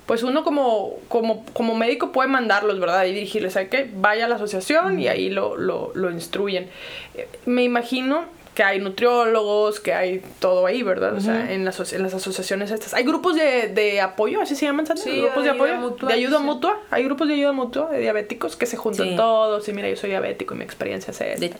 [0.05, 3.05] pues uno como, como, como médico puede mandarlos, ¿verdad?
[3.05, 6.67] Y dirigirles, hay que vaya a la asociación y ahí lo, lo, lo instruyen.
[7.13, 8.25] Eh, me imagino
[8.60, 11.13] que hay nutriólogos, que hay todo ahí, ¿verdad?
[11.13, 11.19] Uh -huh.
[11.19, 12.93] O sea, en las, en las asociaciones estas.
[12.93, 14.41] ¿Hay grupos de, de apoyo?
[14.41, 14.86] ¿Así se llaman?
[14.86, 15.02] ¿sabes?
[15.02, 15.76] Sí, grupos de, de apoyo.
[15.78, 16.43] Mutua, de ayuda sí.
[16.43, 16.78] mutua.
[16.91, 19.15] Hay grupos de ayuda mutua de diabéticos que se juntan sí.
[19.15, 19.65] todos.
[19.69, 21.39] Y mira, yo soy diabético y mi experiencia es esta.
[21.39, 21.54] De,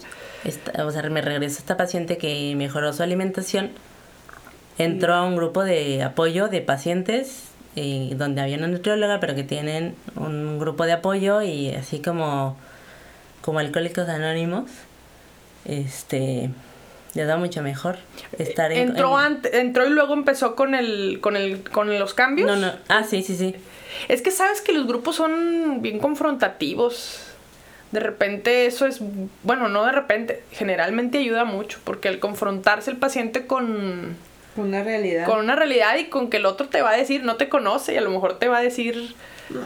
[0.44, 3.72] esta o sea, me regresó esta paciente que mejoró su alimentación.
[4.78, 7.46] Entró a un grupo de apoyo de pacientes
[7.78, 12.58] eh, donde había una nutrióloga, pero que tienen un grupo de apoyo y así como,
[13.42, 14.70] como alcohólicos anónimos.
[15.64, 16.50] Este
[17.14, 17.98] le da mucho mejor
[18.38, 19.26] estar en, entró en...
[19.26, 22.74] Ante, entró y luego empezó con el con el con los cambios no no.
[22.88, 23.56] Ah sí sí sí.
[24.08, 27.26] Es que sabes que los grupos son bien confrontativos.
[27.92, 29.00] De repente eso es
[29.44, 34.16] bueno no de repente generalmente ayuda mucho porque el confrontarse el paciente con
[34.56, 35.26] una realidad.
[35.26, 37.94] con una realidad y con que el otro te va a decir no te conoce
[37.94, 39.16] y a lo mejor te va a decir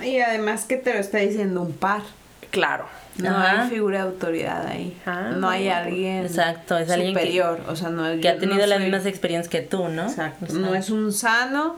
[0.02, 2.04] y además que te lo está diciendo un par.
[2.52, 2.86] Claro
[3.18, 3.64] no Ajá.
[3.64, 4.98] hay figura de autoridad ahí.
[5.06, 7.60] Ah, no hay alguien Exacto, es alguien superior.
[7.60, 8.86] Que, o sea, no, que ha tenido no las soy...
[8.86, 10.04] mismas experiencias que tú, ¿no?
[10.04, 10.46] Exacto.
[10.46, 11.78] O sea, no es un sano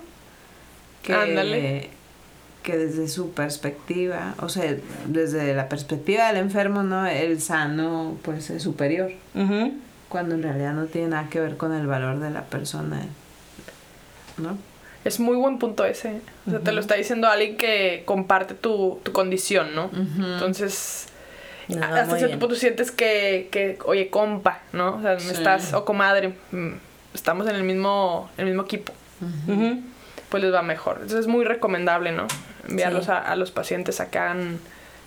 [1.03, 1.89] que, Ándale.
[2.63, 4.75] que desde su perspectiva, o sea,
[5.07, 7.05] desde la perspectiva del enfermo, ¿no?
[7.05, 9.11] El sano, pues, es superior.
[9.33, 9.73] Uh -huh.
[10.07, 13.01] Cuando en realidad no tiene nada que ver con el valor de la persona,
[14.37, 14.57] ¿no?
[15.03, 16.21] Es muy buen punto ese.
[16.47, 16.63] O sea, uh -huh.
[16.63, 19.85] te lo está diciendo alguien que comparte tu, tu condición, ¿no?
[19.87, 20.33] Uh -huh.
[20.33, 21.09] Entonces
[21.67, 24.95] Nos va hasta cierto punto sientes que, que, oye, compa, ¿no?
[24.97, 25.29] O sea, Sí.
[25.31, 26.73] estás, o comadre, mm,
[27.13, 28.93] estamos en el mismo, el mismo equipo,
[30.29, 30.95] pues les va mejor.
[30.97, 32.27] Entonces es muy recomendable, ¿no?
[32.67, 33.11] Enviarlos Sí.
[33.11, 34.59] a, a los pacientes a que hagan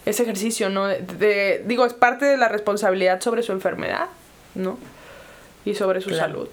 [0.06, 0.86] ese ejercicio, ¿no?
[0.86, 4.06] De, de- digo, es parte de la responsabilidad sobre su enfermedad,
[4.54, 4.78] ¿no?
[5.64, 6.22] Y sobre su Claro.
[6.32, 6.48] salud.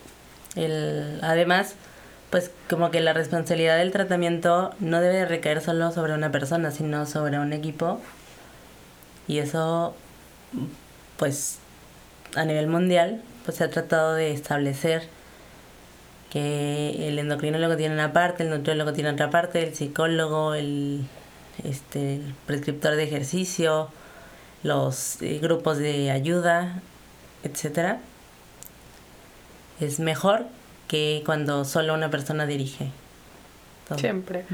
[0.55, 1.75] El, además,
[2.31, 6.71] pues como que la responsabilidad del tratamiento no debe de recaer solo sobre una persona,
[6.71, 8.01] sino sobre un equipo.
[9.27, 9.95] Y eso,
[11.17, 11.59] pues,
[12.35, 15.07] a nivel mundial, pues se ha tratado de establecer
[16.29, 21.05] que el endocrinólogo tiene una parte, el nutriólogo tiene otra parte, el psicólogo, el,
[21.63, 23.89] este, el prescriptor de ejercicio,
[24.63, 26.81] los eh, grupos de ayuda,
[27.43, 27.99] etcétera
[29.79, 30.45] es mejor
[30.87, 32.91] que cuando solo una persona dirige.
[33.87, 33.97] Todo.
[33.99, 34.45] Siempre.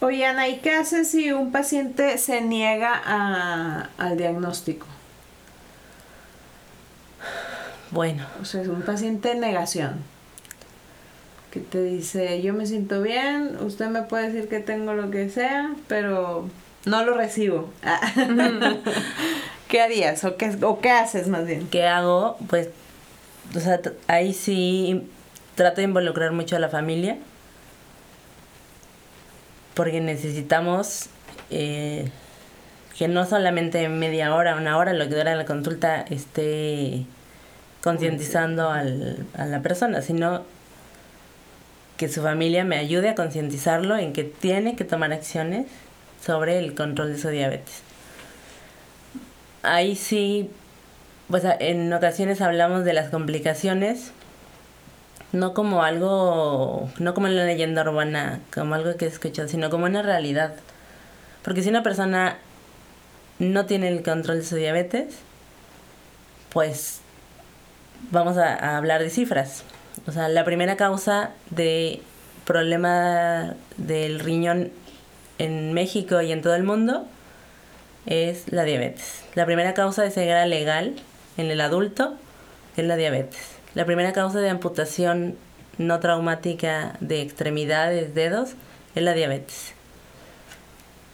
[0.00, 4.86] Oye, Ana, ¿y qué haces si un paciente se niega a- al diagnóstico?
[7.90, 9.94] Bueno, O sea, es un paciente en negación.
[11.52, 15.28] Que te dice, yo me siento bien, usted me puede decir que tengo lo que
[15.30, 16.48] sea, pero
[16.84, 17.70] no lo recibo.
[19.68, 20.24] ¿Qué harías?
[20.24, 21.68] ¿O qué, ¿O qué haces más bien?
[21.68, 22.36] ¿qué hago?
[22.48, 22.68] Pues,
[23.56, 25.06] o sea, ahí sí
[25.54, 27.18] trato de involucrar mucho a la familia.
[29.74, 31.06] Porque necesitamos
[31.50, 32.08] eh,
[32.96, 37.04] que no solamente media hora, una hora, lo que dura la consulta, esté
[37.82, 40.44] concientizando a la persona, sino
[41.96, 45.66] que su familia me ayude a concientizarlo en que tiene que tomar acciones
[46.24, 47.82] sobre el control de su diabetes.
[49.62, 50.50] Ahí sí,
[51.28, 54.12] pues en ocasiones hablamos de las complicaciones,
[55.34, 59.86] no como algo, no como la leyenda urbana, como algo que he escuchado, sino como
[59.86, 60.54] una realidad.
[61.42, 62.38] Porque si una persona
[63.40, 65.16] no tiene el control de su diabetes,
[66.50, 67.00] pues
[68.12, 69.64] vamos a, a hablar de cifras.
[70.06, 72.00] O sea, la primera causa de
[72.46, 74.70] problema del riñón
[75.38, 77.06] en México y en todo el mundo
[78.06, 79.24] es la diabetes.
[79.34, 80.94] La primera causa de ceguera legal
[81.36, 82.14] en el adulto
[82.76, 83.53] es la diabetes.
[83.74, 85.36] La primera causa de amputación
[85.78, 88.50] no traumática de extremidades, dedos,
[88.94, 89.72] es la diabetes.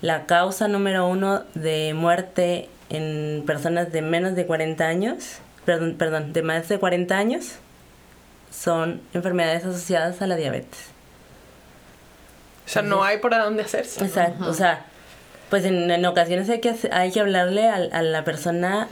[0.02, 6.32] La causa número uno de muerte en personas de menos de 40 años, perdón, perdón,
[6.32, 7.54] de más de 40 años,
[8.50, 10.80] son enfermedades asociadas a la diabetes.
[12.66, 14.04] O sea, no hay por dónde hacerse.
[14.04, 14.84] Exacto, o sea,
[15.48, 18.88] pues en, en ocasiones hay que, hay que hablarle a, a la persona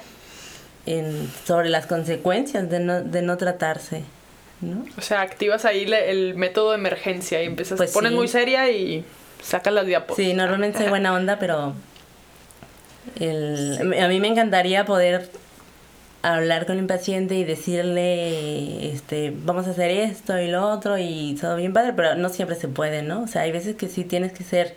[0.91, 4.03] en, sobre las consecuencias de no, de no tratarse,
[4.61, 4.85] ¿no?
[4.97, 8.17] O sea, activas ahí le- el método de emergencia y empiezas, Pues te pones sí.
[8.17, 9.05] muy seria y
[9.43, 10.17] sacas las diapos.
[10.17, 11.75] Sí, normalmente soy buena onda, pero
[13.21, 15.31] el, a mí me encantaría poder
[16.23, 21.37] hablar con el paciente y decirle, este, vamos a hacer esto y lo otro y
[21.41, 23.23] todo bien padre, pero no siempre se puede, ¿no?
[23.23, 24.75] O sea, hay veces que sí tienes que ser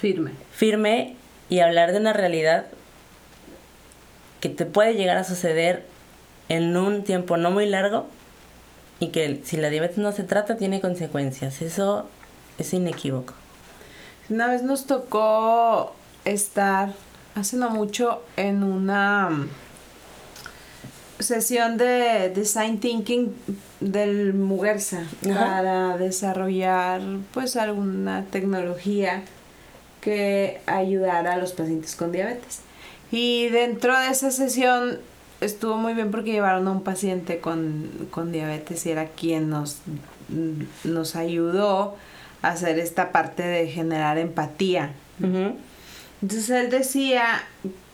[0.00, 0.32] Firme.
[0.52, 1.14] firme
[1.48, 2.66] y hablar de una realidad
[4.40, 5.84] que te puede llegar a suceder
[6.48, 8.06] en un tiempo no muy largo
[8.98, 11.62] y que si la diabetes no se trata tiene consecuencias.
[11.62, 12.08] Eso
[12.58, 13.34] es inequívoco.
[14.28, 16.92] Una vez nos tocó estar
[17.34, 19.48] hace no mucho en una mm,
[21.18, 23.34] sesión de design thinking
[23.80, 25.40] del Muguerza Ajá.
[25.40, 27.00] para desarrollar
[27.32, 29.22] pues alguna tecnología
[30.00, 32.60] que ayudara a los pacientes con diabetes.
[33.10, 35.00] Y dentro de esa sesión
[35.40, 39.78] estuvo muy bien porque llevaron a un paciente con, con diabetes y era quien nos,
[40.84, 41.96] nos ayudó
[42.42, 44.92] a hacer esta parte de generar empatía.
[46.22, 47.42] Entonces él decía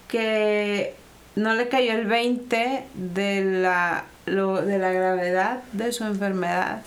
[0.08, 0.94] que
[1.34, 6.82] no le cayó el 20 de la, lo, de la gravedad de su enfermedad.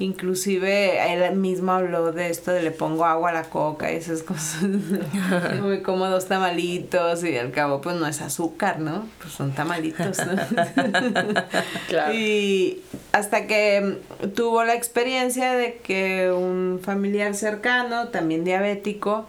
[0.00, 4.24] Inclusive él mismo habló de esto de le pongo agua a la coca y esas
[4.24, 4.62] cosas.
[4.62, 9.06] Me como dos tamalitos y al cabo pues no es azúcar, ¿no?
[9.20, 10.32] Pues son tamalitos, ¿no?
[11.88, 12.12] Claro.
[12.14, 12.82] Y
[13.12, 19.26] hasta que mm, tuvo la experiencia de que un familiar cercano, también diabético,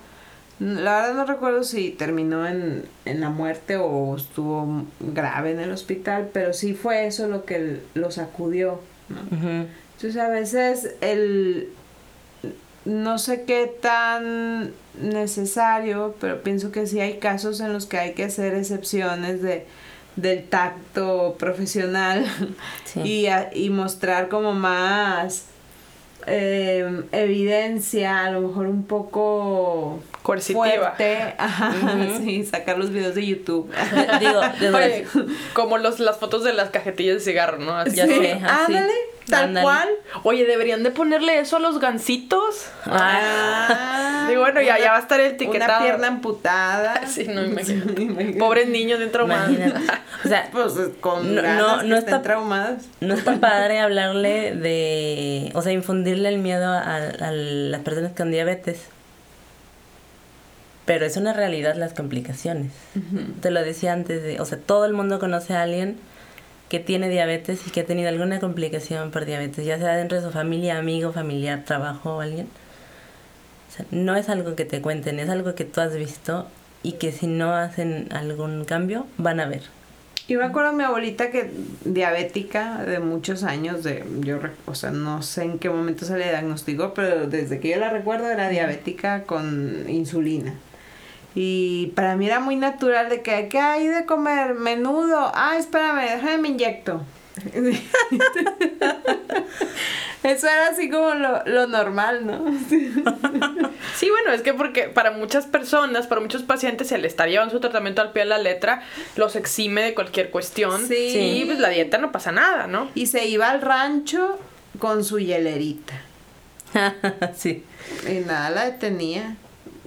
[0.60, 5.60] n- la verdad no recuerdo si terminó en, en la muerte o estuvo grave en
[5.60, 8.80] el hospital, pero sí fue eso lo que lo sacudió.
[9.10, 9.66] ¿no?
[9.96, 11.70] Entonces a veces el
[12.86, 14.72] no sé qué tan
[15.02, 19.66] necesario, pero pienso que sí hay casos en los que hay que hacer excepciones de
[20.16, 22.26] del tacto profesional
[22.86, 23.02] Sí.
[23.04, 25.44] y, a- y mostrar como más
[26.28, 30.64] eh, evidencia, a lo mejor un poco Coercitiva.
[30.66, 31.36] fuerte.
[31.38, 31.72] Ajá,
[32.24, 33.72] sí, sacar los videos de YouTube.
[34.20, 34.42] Digo,
[34.76, 35.06] Oye,
[35.54, 37.76] como los, las fotos de las cajetillas de cigarro, ¿no?
[37.78, 37.92] Así.
[37.96, 38.02] Sí,
[38.44, 38.92] ándale,
[39.30, 39.90] tal cual.
[40.24, 42.68] Oye, deberían de ponerle eso a los gancitos.
[42.86, 45.74] Ah, Digo, bueno, ya, ya va a estar etiquetado.
[45.78, 47.06] Una pierna amputada.
[47.08, 47.86] Sí, no imagino.
[47.96, 48.40] Sí, imagínate.
[48.40, 49.50] Pobres niños bien traumados.
[49.52, 49.94] Imagínate.
[50.24, 52.86] O sea, Pues con No, no, no estén está- traumadas.
[53.02, 55.72] no está padre hablarle de, o sea,
[56.24, 58.80] el miedo a, a las personas con diabetes.
[60.86, 62.72] Pero es una realidad las complicaciones.
[63.42, 65.98] Te lo decía antes, de, o sea, todo el mundo conoce a alguien
[66.70, 70.24] que tiene diabetes y que ha tenido alguna complicación por diabetes, ya sea dentro de
[70.24, 72.48] su familia, amigo, familiar, trabajo o alguien.
[73.70, 76.48] O sea, no es algo que te cuenten, es algo que tú has visto
[76.84, 79.64] y que si no hacen algún cambio, van a ver.
[80.28, 81.52] Yo me acuerdo de mi abuelita que
[81.84, 86.30] diabética de muchos años, de yo, o sea, no sé en qué momento se le
[86.30, 90.56] diagnosticó, pero desde que yo la recuerdo era diabética con insulina.
[91.36, 94.56] Y para mí era muy natural de que, ¿qué hay de comer?
[94.56, 95.32] Menudo.
[95.36, 97.02] Ah, espérame, déjame me inyecto.
[100.24, 102.46] Eso era así como lo, lo normal, ¿no?
[103.96, 107.62] Sí, bueno, es que porque para muchas personas, para muchos pacientes, el estar llevando su
[107.62, 108.82] tratamiento al pie de la letra
[109.16, 110.86] los exime de cualquier cuestión.
[110.88, 111.42] Sí.
[111.42, 112.90] Y pues la dieta no pasa nada, ¿no?
[112.94, 114.38] Y se iba al rancho
[114.80, 115.94] con su hielerita.
[117.38, 117.64] sí.
[118.10, 119.38] Y nada la detenía.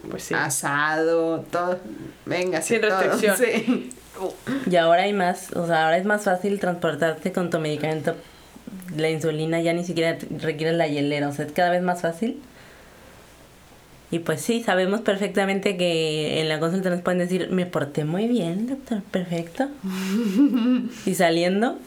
[0.08, 0.34] Pues sí.
[0.34, 1.78] asado, todo.
[2.24, 3.36] Venga, Sin todo, restricción.
[3.36, 3.90] sí.
[4.70, 8.14] Y ahora hay más, o sea, ahora es más fácil transportarte con tu medicamento.
[8.96, 12.40] La insulina ya ni siquiera requiere la hielera, o sea, es cada vez más fácil.
[14.10, 18.26] Y pues sí, sabemos perfectamente que en la consulta nos pueden decir, me porté muy
[18.26, 19.68] bien, doctor, perfecto.
[21.06, 21.78] y saliendo,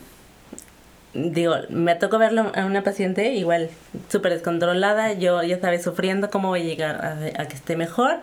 [1.14, 3.70] digo, me tocó verlo a una paciente igual,
[4.08, 8.18] súper descontrolada, yo ya sabes, sufriendo cómo voy a llegar a, a que esté mejor.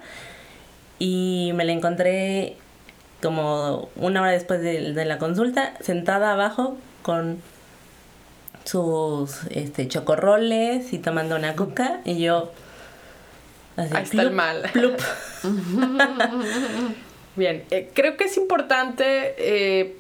[0.97, 2.55] Y me la encontré
[3.21, 7.41] como una hora después de, de la consulta, sentada abajo con
[8.65, 12.51] sus este, chocorroles y tomando una coca y yo
[13.77, 14.69] así, Ahí está el mal.
[14.73, 14.99] plup.
[17.35, 19.95] Bien, eh, creo que es importante, eh,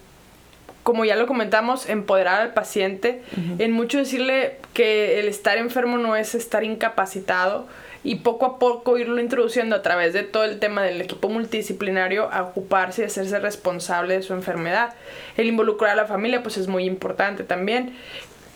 [0.83, 3.21] como ya lo comentamos, empoderar al paciente.
[3.59, 7.67] En mucho decirle que el estar enfermo no es estar incapacitado
[8.03, 12.31] y poco a poco irlo introduciendo a través de todo el tema del equipo multidisciplinario
[12.31, 14.93] a ocuparse y hacerse responsable de su enfermedad.
[15.37, 17.95] El involucrar a la familia pues es muy importante también.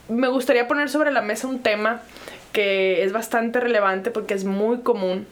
[0.07, 2.01] Me gustaría poner sobre la mesa un tema
[2.53, 5.27] que es bastante relevante porque es muy común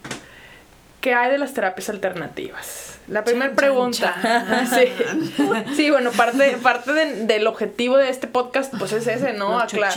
[1.02, 2.99] ¿Qué hay de las terapias alternativas?
[3.08, 4.16] La primera pregunta.
[4.22, 5.74] chan, Sí.
[5.76, 9.60] Sí, bueno, parte, parte de- del objetivo de este podcast, pues es ese, ¿no?
[9.60, 9.91] Acla-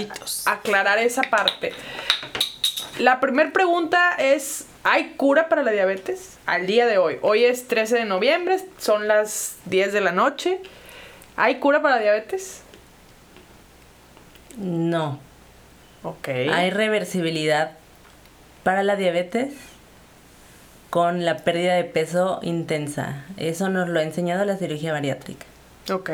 [0.47, 1.73] aclarar esa parte.
[2.99, 6.39] La primera pregunta es, ¿hay cura para la diabetes?
[6.47, 7.19] Al día de hoy.
[7.23, 10.61] Hoy es 13 de noviembre, son las 10 de la noche.
[11.37, 12.63] ¿Hay cura para la diabetes?
[14.57, 15.19] No,
[16.05, 16.29] Ok.
[16.29, 17.73] hay reversibilidad
[18.63, 19.53] para la diabetes
[20.95, 23.25] con la pérdida de peso intensa.
[23.37, 25.45] Eso nos lo ha enseñado la cirugía bariátrica.
[25.93, 26.11] Ok.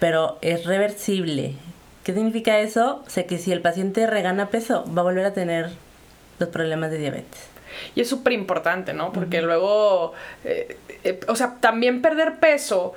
[0.00, 1.54] pero es reversible.
[2.02, 3.04] ¿Qué significa eso?
[3.06, 5.70] O sea, que si el paciente regana peso, va a volver a tener
[6.40, 7.40] los problemas de diabetes.
[7.94, 9.12] Y es súper importante, ¿no?
[9.12, 12.94] Porque luego, eh, eh, o sea, también perder peso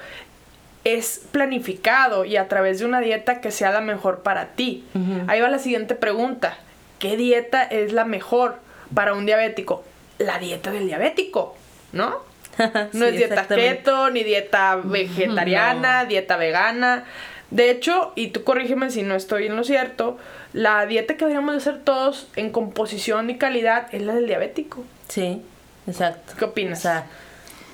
[0.84, 4.84] es planificado y a través de una dieta que sea la mejor para ti.
[5.28, 6.58] Ahí va la siguiente pregunta.
[6.98, 8.58] ¿Qué dieta es la mejor
[8.96, 9.84] para un diabético?
[10.20, 11.56] La dieta del diabético,
[11.92, 12.16] ¿no?
[12.58, 17.04] No Sí, es dieta keto, ni dieta vegetariana, dieta vegana.
[17.52, 20.18] De hecho, y tú corrígeme si no estoy en lo cierto,
[20.54, 24.84] la dieta que deberíamos de hacer todos en composición y calidad es la del diabético.
[25.10, 25.42] Sí,
[25.86, 26.34] exacto.
[26.40, 26.80] ¿Qué opinas?
[26.80, 27.06] O sea,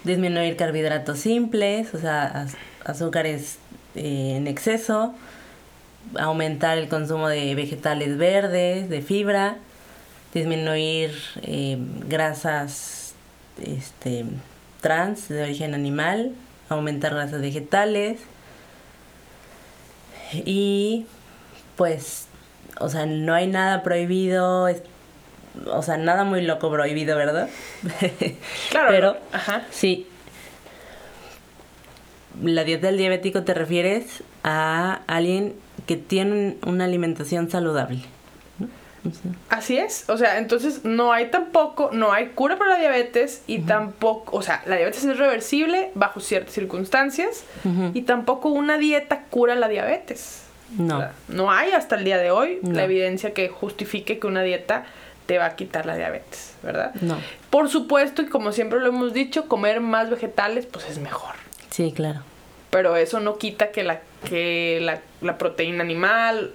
[0.04, 3.60] disminuir carbohidratos simples, o sea, az- azúcares
[3.96, 5.14] eh, en exceso,
[6.20, 9.58] aumentar el consumo de vegetales verdes, de fibra,
[10.34, 11.12] disminuir
[11.42, 11.78] eh,
[12.08, 13.14] grasas
[13.62, 14.26] este,
[14.82, 16.34] trans de origen animal,
[16.70, 18.20] aumentar grasas vegetales
[20.46, 21.06] y
[21.76, 22.28] pues,
[22.80, 24.84] o sea, no hay nada prohibido, es-
[25.66, 27.50] o sea, nada muy loco prohibido, ¿verdad?
[28.70, 28.88] Claro.
[28.90, 29.64] Pero, Ajá.
[29.72, 30.08] sí.
[32.42, 35.56] La dieta del diabético te refieres a alguien
[35.86, 38.00] que tiene una alimentación saludable.
[39.04, 39.12] ¿No?
[39.12, 40.06] O sea, Así es.
[40.10, 44.41] O sea, entonces no hay tampoco, no hay cura para la diabetes y tampoco, o
[44.41, 47.43] sea, la diabetes es reversible bajo ciertas circunstancias
[47.93, 50.43] y tampoco una dieta cura la diabetes.
[50.80, 50.97] O No.
[50.99, 52.72] sea, no hay hasta el día de hoy No.
[52.74, 54.86] la evidencia que justifique que una dieta
[55.26, 56.93] te va a quitar la diabetes, ¿verdad?
[57.02, 57.18] No.
[57.49, 61.36] Por supuesto, y como siempre lo hemos dicho, comer más vegetales, pues es mejor.
[61.70, 62.22] Sí, claro.
[62.70, 63.99] Pero eso no quita que la,
[64.30, 66.54] que la, la proteína animal,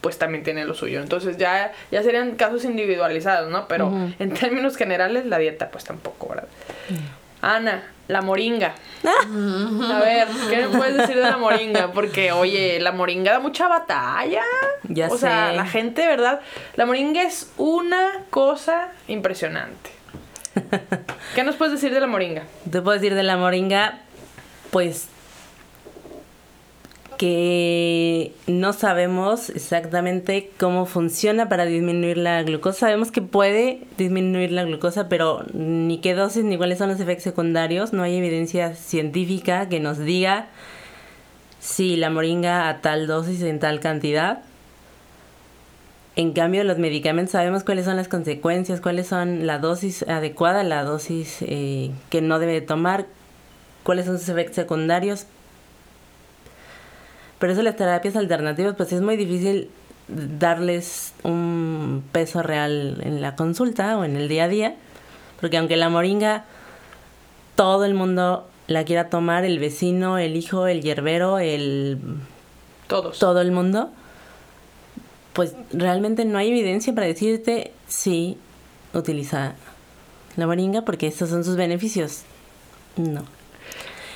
[0.00, 1.00] pues también tiene lo suyo.
[1.02, 3.66] Entonces ya, ya serían casos individualizados, ¿no?
[3.68, 4.12] Pero Ujú.
[4.18, 6.48] en términos generales, la dieta, pues tampoco, ¿verdad?
[7.40, 8.74] Ana, la moringa.
[9.04, 11.92] A ver, ¿qué me puedes decir de la moringa?
[11.92, 14.42] Porque, oye, la moringa da mucha batalla.
[14.84, 16.40] Ya o sea, la gente, ¿verdad?
[16.76, 19.90] La moringa es una cosa impresionante.
[21.34, 22.42] ¿Qué nos puedes decir de la moringa?
[22.70, 24.00] Te puedo decir de la moringa,
[24.70, 25.08] pues
[27.18, 32.78] que no sabemos exactamente cómo funciona para disminuir la glucosa.
[32.78, 37.24] Sabemos que puede disminuir la glucosa, pero ni qué dosis ni cuáles son los efectos
[37.24, 37.92] secundarios.
[37.92, 40.48] No hay evidencia científica que nos diga
[41.58, 44.42] si la moringa a tal dosis en tal cantidad.
[46.14, 50.84] En cambio, los medicamentos sabemos cuáles son las consecuencias, cuáles son la dosis adecuada, la
[50.84, 53.06] dosis eh, que no debe tomar,
[53.82, 55.26] cuáles son sus efectos secundarios.
[57.38, 59.70] Pero eso las terapias alternativas, pues es muy difícil
[60.08, 64.76] darles un peso real en la consulta o en el día a día,
[65.40, 66.44] porque aunque la moringa
[67.54, 71.98] todo el mundo la quiera tomar, el vecino, el hijo, el hierbero, el
[72.86, 73.18] Todos.
[73.18, 73.90] todo el mundo,
[75.32, 78.36] pues realmente no hay evidencia para decirte si
[78.94, 79.54] utiliza
[80.36, 82.22] la moringa porque estos son sus beneficios.
[82.96, 83.37] No.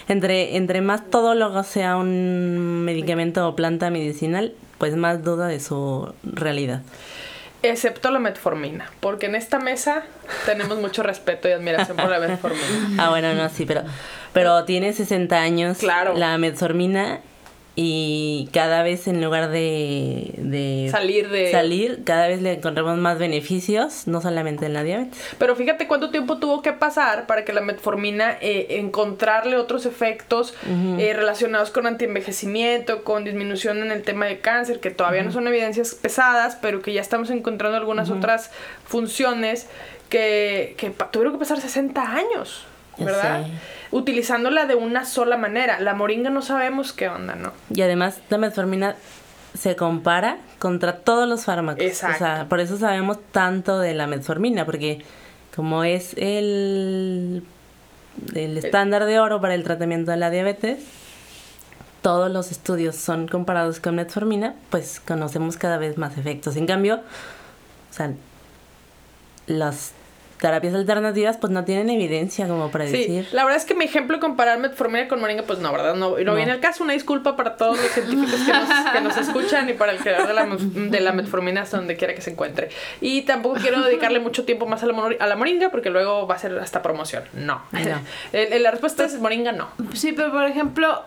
[0.08, 6.12] Entre, entre más todólogo sea un medicamento o planta medicinal, pues más duda de su
[6.24, 6.82] realidad.
[7.62, 10.02] Excepto la metformina, porque en esta mesa
[10.46, 12.66] tenemos mucho respeto y admiración por la metformina.
[12.98, 13.82] Ah, bueno, no, sí, pero,
[14.32, 16.14] pero tiene 60 años Claro.
[16.16, 17.20] la metformina
[17.74, 23.18] y cada vez en lugar de, de Salir de- salir, cada vez le encontramos más
[23.18, 25.18] beneficios, no solamente en la diabetes.
[25.38, 30.52] Pero fíjate cuánto tiempo tuvo que pasar para que la metformina eh, encontrarle otros efectos
[30.98, 35.48] eh, relacionados con antienvejecimiento, con disminución en el tema de cáncer, que todavía no son
[35.48, 38.50] evidencias pesadas, pero que ya estamos encontrando algunas otras
[38.84, 39.66] funciones
[40.10, 42.66] que, que tuvieron que pasar 60 años,
[42.98, 43.46] ¿verdad?
[43.46, 43.50] sé.
[43.92, 45.78] Utilizándola de una sola manera.
[45.78, 47.52] La moringa no sabemos qué onda, ¿no?
[47.72, 48.96] Y además la metformina
[49.56, 51.84] se compara contra todos los fármacos.
[51.84, 52.16] Exacto.
[52.16, 55.04] O sea, por eso sabemos tanto de la metformina, porque
[55.54, 57.44] como es el,
[58.34, 60.80] el estándar de oro para el tratamiento de la diabetes,
[62.00, 66.56] todos los estudios son comparados con metformina, pues conocemos cada vez más efectos.
[66.56, 68.12] En cambio, o sea,
[69.46, 69.92] las
[70.42, 73.28] terapias alternativas pues no tienen evidencia como para Sí, decir.
[73.30, 75.94] la verdad es que mi ejemplo de comparar metformina con moringa, pues no, ¿verdad?
[75.94, 76.34] No, no, No.
[76.34, 76.82] viene al caso.
[76.82, 80.26] Una disculpa para todos los científicos que nos, que nos escuchan y para el creador
[80.26, 80.46] de la,
[80.90, 82.70] de la metformina hasta donde quiera que se encuentre.
[83.00, 86.34] Y tampoco quiero dedicarle mucho tiempo más a la, a la moringa porque luego va
[86.34, 87.22] a ser hasta promoción.
[87.34, 87.62] No.
[87.70, 87.80] No.
[88.32, 89.68] El- el- la respuesta es moringa no.
[89.94, 91.02] Sí, pero por ejemplo,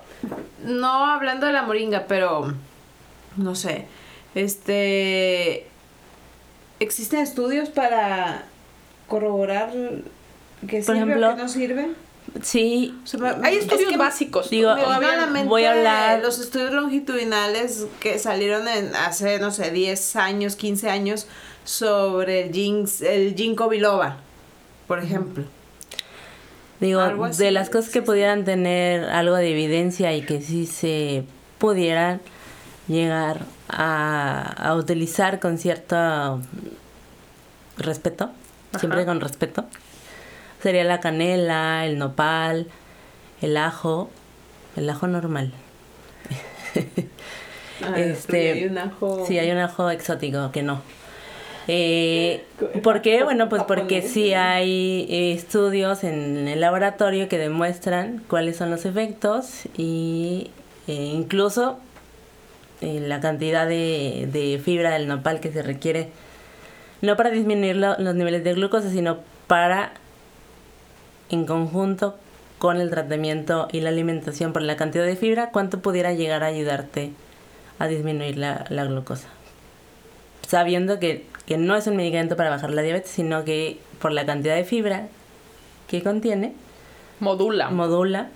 [0.64, 2.54] no hablando de la moringa, pero
[3.36, 3.86] no sé,
[4.34, 5.68] este,
[6.80, 8.46] existen estudios para
[9.08, 9.70] corroborar
[10.68, 11.88] que Por sirve ejemplo, o que no sirve.
[12.42, 14.50] Sí, O sea, me- Hay es estudios que básicos.
[14.50, 14.74] digo,
[15.46, 20.90] voy a hablar- los estudios longitudinales que salieron en hace, no sé, 10 años, 15
[20.90, 21.28] años
[21.64, 24.18] sobre el, jinx, el ginkgo biloba,
[24.88, 25.44] por ejemplo.
[26.80, 28.06] Digo, así, de las cosas que sí, sí.
[28.06, 31.24] pudieran tener algo de evidencia y que sí se
[31.58, 32.20] pudieran
[32.88, 36.42] llegar a, a utilizar con cierto
[37.78, 38.32] respeto,
[38.80, 39.66] siempre con respeto,
[40.62, 42.68] sería la canela, el nopal,
[43.42, 44.10] el ajo,
[44.76, 45.52] el ajo normal.
[47.84, 50.82] Ah, Este, hay un ajo- Sí, hay un ajo exótico que no.
[51.68, 52.44] Eh,
[52.84, 53.24] ¿Por qué?
[53.24, 58.86] Bueno, pues porque sí hay eh, estudios en el laboratorio que demuestran cuáles son los
[58.86, 60.52] efectos y
[60.88, 61.80] eh, incluso
[62.82, 66.10] eh, la cantidad de, de fibra del nopal que se requiere,
[67.02, 69.94] no para disminuir lo- los niveles de glucosa, sino para,
[71.30, 72.16] en conjunto
[72.58, 76.48] con el tratamiento y la alimentación por la cantidad de fibra, cuánto pudiera llegar a
[76.48, 77.12] ayudarte
[77.80, 79.28] a disminuir la, la glucosa.
[80.48, 84.26] Sabiendo que, que no es un medicamento para bajar la diabetes, sino que por la
[84.26, 85.08] cantidad de fibra
[85.88, 86.54] que contiene,
[87.20, 87.70] Modula.
[87.70, 88.30] modula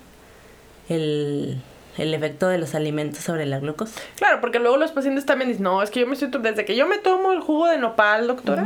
[0.90, 1.62] el,
[1.98, 4.00] el efecto de los alimentos sobre la glucosa.
[4.16, 6.64] Claro, porque luego los pacientes también dicen, no, es que yo me estoy, to- desde
[6.66, 8.66] que yo me tomo el jugo de nopal, doctora,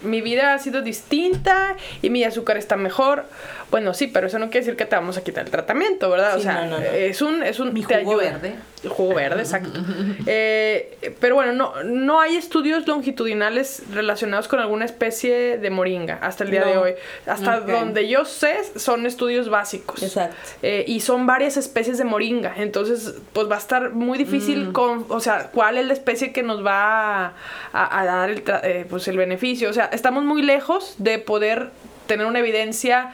[0.00, 3.24] mi vida ha sido distinta y mi azúcar está mejor.
[3.72, 6.36] Bueno, sí, pero eso no quiere decir que te vamos a quitar el tratamiento, ¿verdad?
[6.36, 6.84] o sea, no, no, no.
[6.86, 8.38] es un, es un, Mi te jugo ayuda.
[8.38, 8.54] verde.
[8.82, 9.80] El jugo verde, exacto.
[10.26, 16.44] Eh, pero bueno, no, no hay estudios longitudinales relacionados con alguna especie de moringa hasta
[16.44, 16.92] el día de hoy.
[17.26, 20.02] Hasta donde yo sé, son estudios básicos.
[20.02, 20.36] Exacto.
[20.62, 22.54] Eh, y son varias especies de moringa.
[22.58, 26.42] Entonces, pues va a estar muy difícil con, o sea, cuál es la especie que
[26.42, 27.32] nos va a,
[27.72, 29.70] a- a dar el, tra- eh, pues el beneficio.
[29.70, 31.70] O sea, estamos muy lejos de poder
[32.06, 33.12] tener una evidencia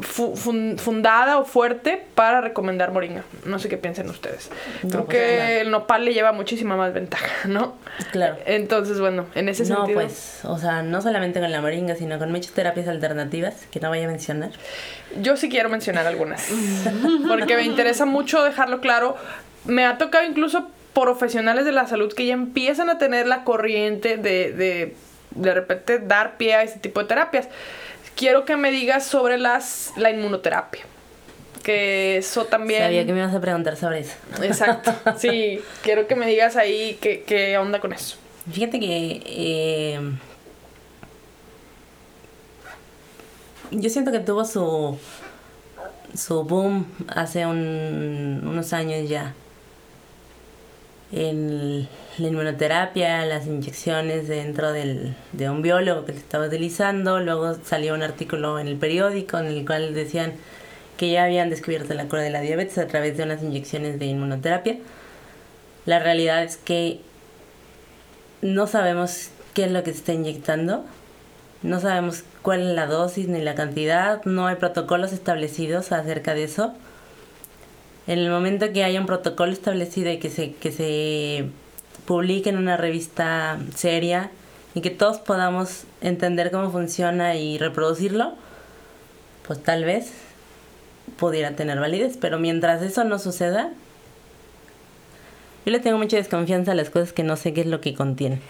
[0.00, 3.24] fu- fun- fundada o fuerte para recomendar moringa.
[3.44, 4.50] No sé qué piensen ustedes.
[4.82, 5.52] No, Creo pues, que claro.
[5.60, 7.76] el nopal le lleva muchísima más ventaja, ¿no?
[8.12, 8.36] Claro.
[8.46, 10.00] Entonces, bueno, en ese No, sentido.
[10.00, 13.88] pues, o sea, no solamente con la moringa, sino con muchas terapias alternativas que no
[13.88, 14.50] voy a mencionar.
[15.20, 16.48] Yo sí quiero mencionar algunas.
[17.28, 19.16] Porque me interesa mucho dejarlo claro.
[19.64, 24.16] Me ha tocado incluso profesionales de la salud que ya empiezan a tener la corriente
[24.16, 24.96] de de,
[25.30, 27.48] de repente dar pie a este tipo de terapias.
[28.18, 30.82] Quiero que me digas sobre las la inmunoterapia.
[31.62, 32.82] Que eso también.
[32.82, 34.14] Sabía que me ibas a preguntar sobre eso.
[34.42, 34.92] Exacto.
[35.18, 38.16] Sí, quiero que me digas ahí qué, qué onda con eso.
[38.50, 40.00] Fíjate que eh,
[43.70, 44.98] yo siento que tuvo su
[46.14, 49.34] su boom hace un- unos años ya.
[51.10, 51.88] En
[52.18, 57.20] la inmunoterapia, las inyecciones dentro del, de un biólogo que se estaba utilizando.
[57.20, 60.34] Luego salió un artículo en el periódico en el cual decían
[60.98, 64.06] que ya habían descubierto la cura de la diabetes a través de unas inyecciones de
[64.06, 64.76] inmunoterapia.
[65.86, 67.00] La realidad es que
[68.42, 70.84] no sabemos qué es lo que se está inyectando,
[71.62, 76.44] no sabemos cuál es la dosis ni la cantidad, no hay protocolos establecidos acerca de
[76.44, 76.74] eso.
[78.08, 81.44] En el momento que haya un protocolo establecido y que se, que se
[82.06, 84.30] publique en una revista seria
[84.74, 88.32] y que todos podamos entender cómo funciona y reproducirlo,
[89.46, 90.10] pues tal vez
[91.18, 92.16] pudiera tener validez.
[92.18, 93.72] Pero mientras eso no suceda,
[95.66, 97.94] yo le tengo mucha desconfianza a las cosas que no sé qué es lo que
[97.94, 98.40] contienen.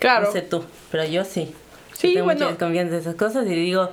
[0.00, 0.26] Claro.
[0.26, 1.54] No sé tú, pero yo sí.
[1.94, 2.40] Sí, Yo tengo bueno.
[2.40, 3.88] mucha desconfianza de esas cosas y digo,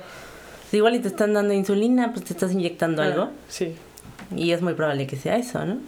[0.70, 3.30] si igual y te están dando insulina, pues te estás inyectando algo.
[3.48, 3.74] Sí.
[4.34, 5.78] Y es muy probable que sea eso, ¿no?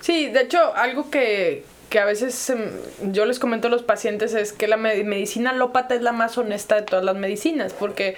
[0.00, 2.70] Sí, de hecho, algo que, que a veces em,
[3.12, 6.38] yo les comento a los pacientes es que la me- medicina alópata es la más
[6.38, 8.14] honesta de todas las medicinas, porque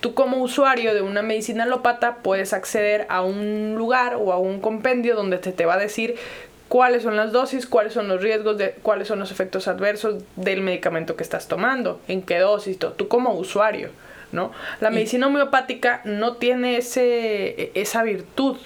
[0.00, 4.60] tú como usuario de una medicina alópata puedes acceder a un lugar o a un
[4.60, 6.16] compendio donde te, te va a decir
[6.68, 10.62] cuáles son las dosis, cuáles son los riesgos, de, cuáles son los efectos adversos del
[10.62, 13.90] medicamento que estás tomando, en qué dosis, todo, tú como usuario,
[14.32, 14.50] ¿no?
[14.80, 18.56] La medicina homeopática no tiene ese, esa virtud.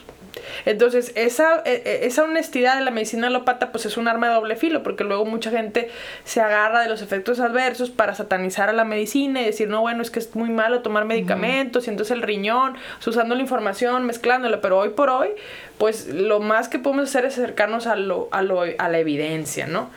[0.65, 4.35] Entonces, esa, e- e- esa honestidad de la medicina alópata, pues es un arma de
[4.35, 5.91] doble filo, porque luego mucha gente
[6.25, 10.03] se agarra de los efectos adversos para satanizar a la medicina y decir, no, bueno,
[10.03, 14.07] es que es muy malo tomar medicamentos, y entonces el riñón, sea, usando la información,
[14.07, 15.29] mezclándola, pero hoy por hoy,
[15.79, 19.67] pues lo más que podemos hacer es acercarnos a, lo, a, lo, a la evidencia,
[19.67, 19.91] ¿no?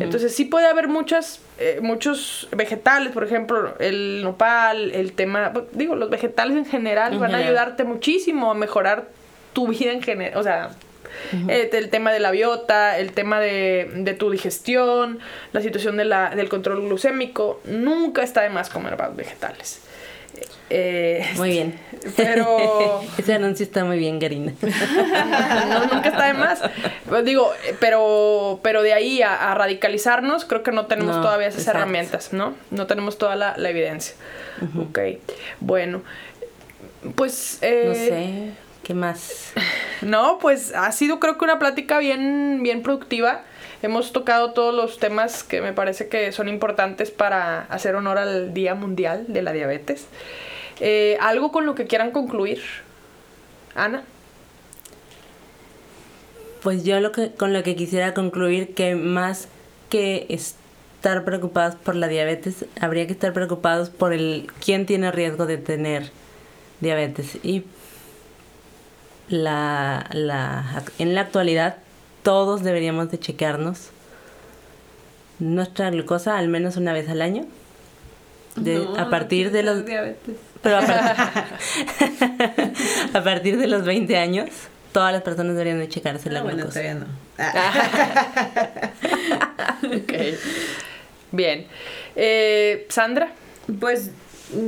[0.00, 5.66] Entonces, sí puede haber muchas, eh, muchos vegetales, por ejemplo, el nopal, el tema, pues,
[5.72, 9.06] digo, los vegetales en general En van a ayudarte muchísimo a mejorar
[9.52, 10.70] tu vida en general, o sea,
[11.48, 15.18] eh, el tema de la biota, el tema de, de tu digestión,
[15.52, 19.80] la situación de la, del control glucémico, nunca está de más comer vegetales.
[20.70, 21.80] Eh, Muy bien.
[22.16, 24.52] Pero Ese anuncio está muy bien, Karina.
[25.68, 26.60] no, nunca está de más.
[27.08, 31.22] Pues digo, eh, pero, pero de ahí a, a radicalizarnos, creo que no tenemos No,
[31.22, 31.78] todavía esas exacto.
[31.80, 32.54] herramientas, ¿no?
[32.70, 34.14] No tenemos toda la, la evidencia.
[34.78, 34.98] Ok,
[35.60, 36.02] bueno.
[37.14, 37.58] Pues...
[37.62, 38.50] eh, No sé,
[38.88, 39.52] ¿qué más?
[40.00, 43.42] No, pues ha sido creo que una plática bien, bien productiva.
[43.82, 48.54] Hemos tocado todos los temas que me parece que son importantes para hacer honor al
[48.54, 50.06] Día Mundial de la Diabetes.
[50.78, 52.62] Eh, ¿Algo con lo que quieran concluir?
[53.74, 54.04] Ana.
[56.62, 59.48] Pues yo lo que, con lo que quisiera concluir que más
[59.90, 65.46] que estar preocupados por la diabetes, habría que estar preocupados por el quién tiene riesgo
[65.46, 66.12] de tener
[66.80, 67.36] diabetes.
[67.42, 67.64] Y
[69.28, 71.76] la, la, en la actualidad
[72.22, 73.88] todos deberíamos de chequearnos
[75.38, 77.44] nuestra glucosa al menos una vez al año.
[78.56, 80.34] De, No, a partir de los diabetes.
[80.62, 81.44] pero a, par-
[83.14, 84.48] a partir de los 20 años,
[84.92, 86.94] todas las personas deberían de checarse la Ah, bueno, glucosa.
[86.94, 87.06] no.
[87.38, 88.90] Ah.
[89.84, 90.12] Ok.
[91.30, 91.66] Bien.
[92.16, 93.30] Eh, Sandra.
[93.78, 94.10] Pues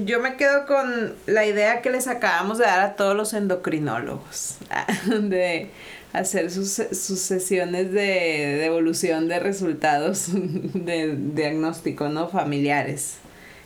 [0.05, 4.57] yo me quedo con la idea que les acabamos de dar a todos los endocrinólogos,
[5.07, 5.70] de
[6.12, 12.28] hacer sus, sus sesiones de devolución de resultados de diagnóstico, ¿no?
[12.28, 13.16] Familiares.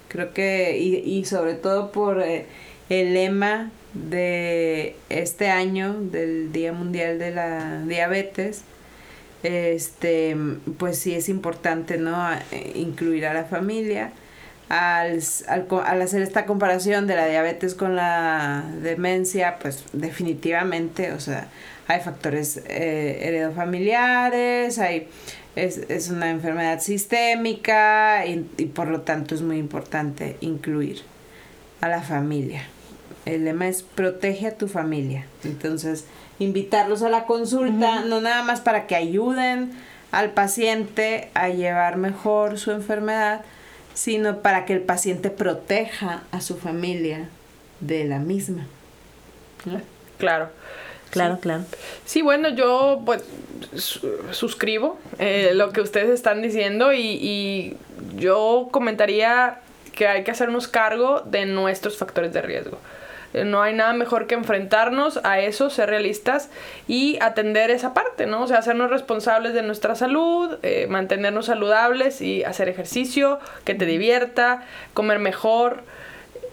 [0.09, 2.47] Creo que, y, y sobre todo por eh,
[2.89, 8.63] el lema de este año del Día Mundial de la Diabetes,
[9.43, 10.37] este,
[10.79, 12.33] pues sí es importante, ¿no?
[12.53, 14.13] Eh, incluir a la familia.
[14.69, 21.13] Al, al, co- al hacer esta comparación de la diabetes con la demencia, pues definitivamente,
[21.13, 21.49] o sea,
[21.87, 25.09] hay factores eh, heredofamiliares, hay,
[25.55, 31.03] es, es una enfermedad sistémica y, y por lo tanto es muy importante incluir
[31.81, 32.63] a la familia.
[33.27, 35.27] El lema es protege a tu familia.
[35.45, 36.07] Entonces,
[36.39, 39.73] invitarlos a la consulta, no nada más para que ayuden
[40.11, 43.43] al paciente a llevar mejor su enfermedad,
[43.95, 47.29] sino para que el paciente proteja a su familia
[47.81, 48.67] de la misma.
[49.65, 49.81] ¿no?
[50.19, 50.51] Claro.
[51.11, 51.63] Claro, claro.
[52.05, 53.23] Sí, bueno, yo pues
[53.77, 57.77] su- suscribo eh, lo que ustedes están diciendo y, y
[58.17, 59.61] yo comentaría
[59.93, 62.79] que hay que hacernos cargo de nuestros factores de riesgo.
[63.45, 66.51] No hay nada mejor que enfrentarnos a eso, ser realistas
[66.87, 68.43] y atender esa parte, ¿no?
[68.43, 73.87] O sea, hacernos responsables de nuestra salud, eh, mantenernos saludables y hacer ejercicio, que te
[73.87, 74.63] divierta,
[74.93, 75.83] comer mejor.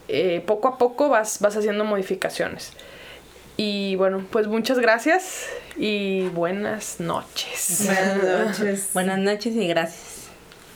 [0.07, 2.73] Eh, poco a poco vas, vas haciendo modificaciones.
[3.57, 7.83] Y bueno, pues muchas gracias y buenas noches.
[7.85, 8.89] Buenas noches.
[8.93, 10.29] Buenas noches y gracias.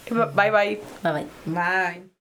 [0.09, 0.79] Bye bye.
[1.01, 1.27] Bye bye.
[1.45, 2.14] Bye.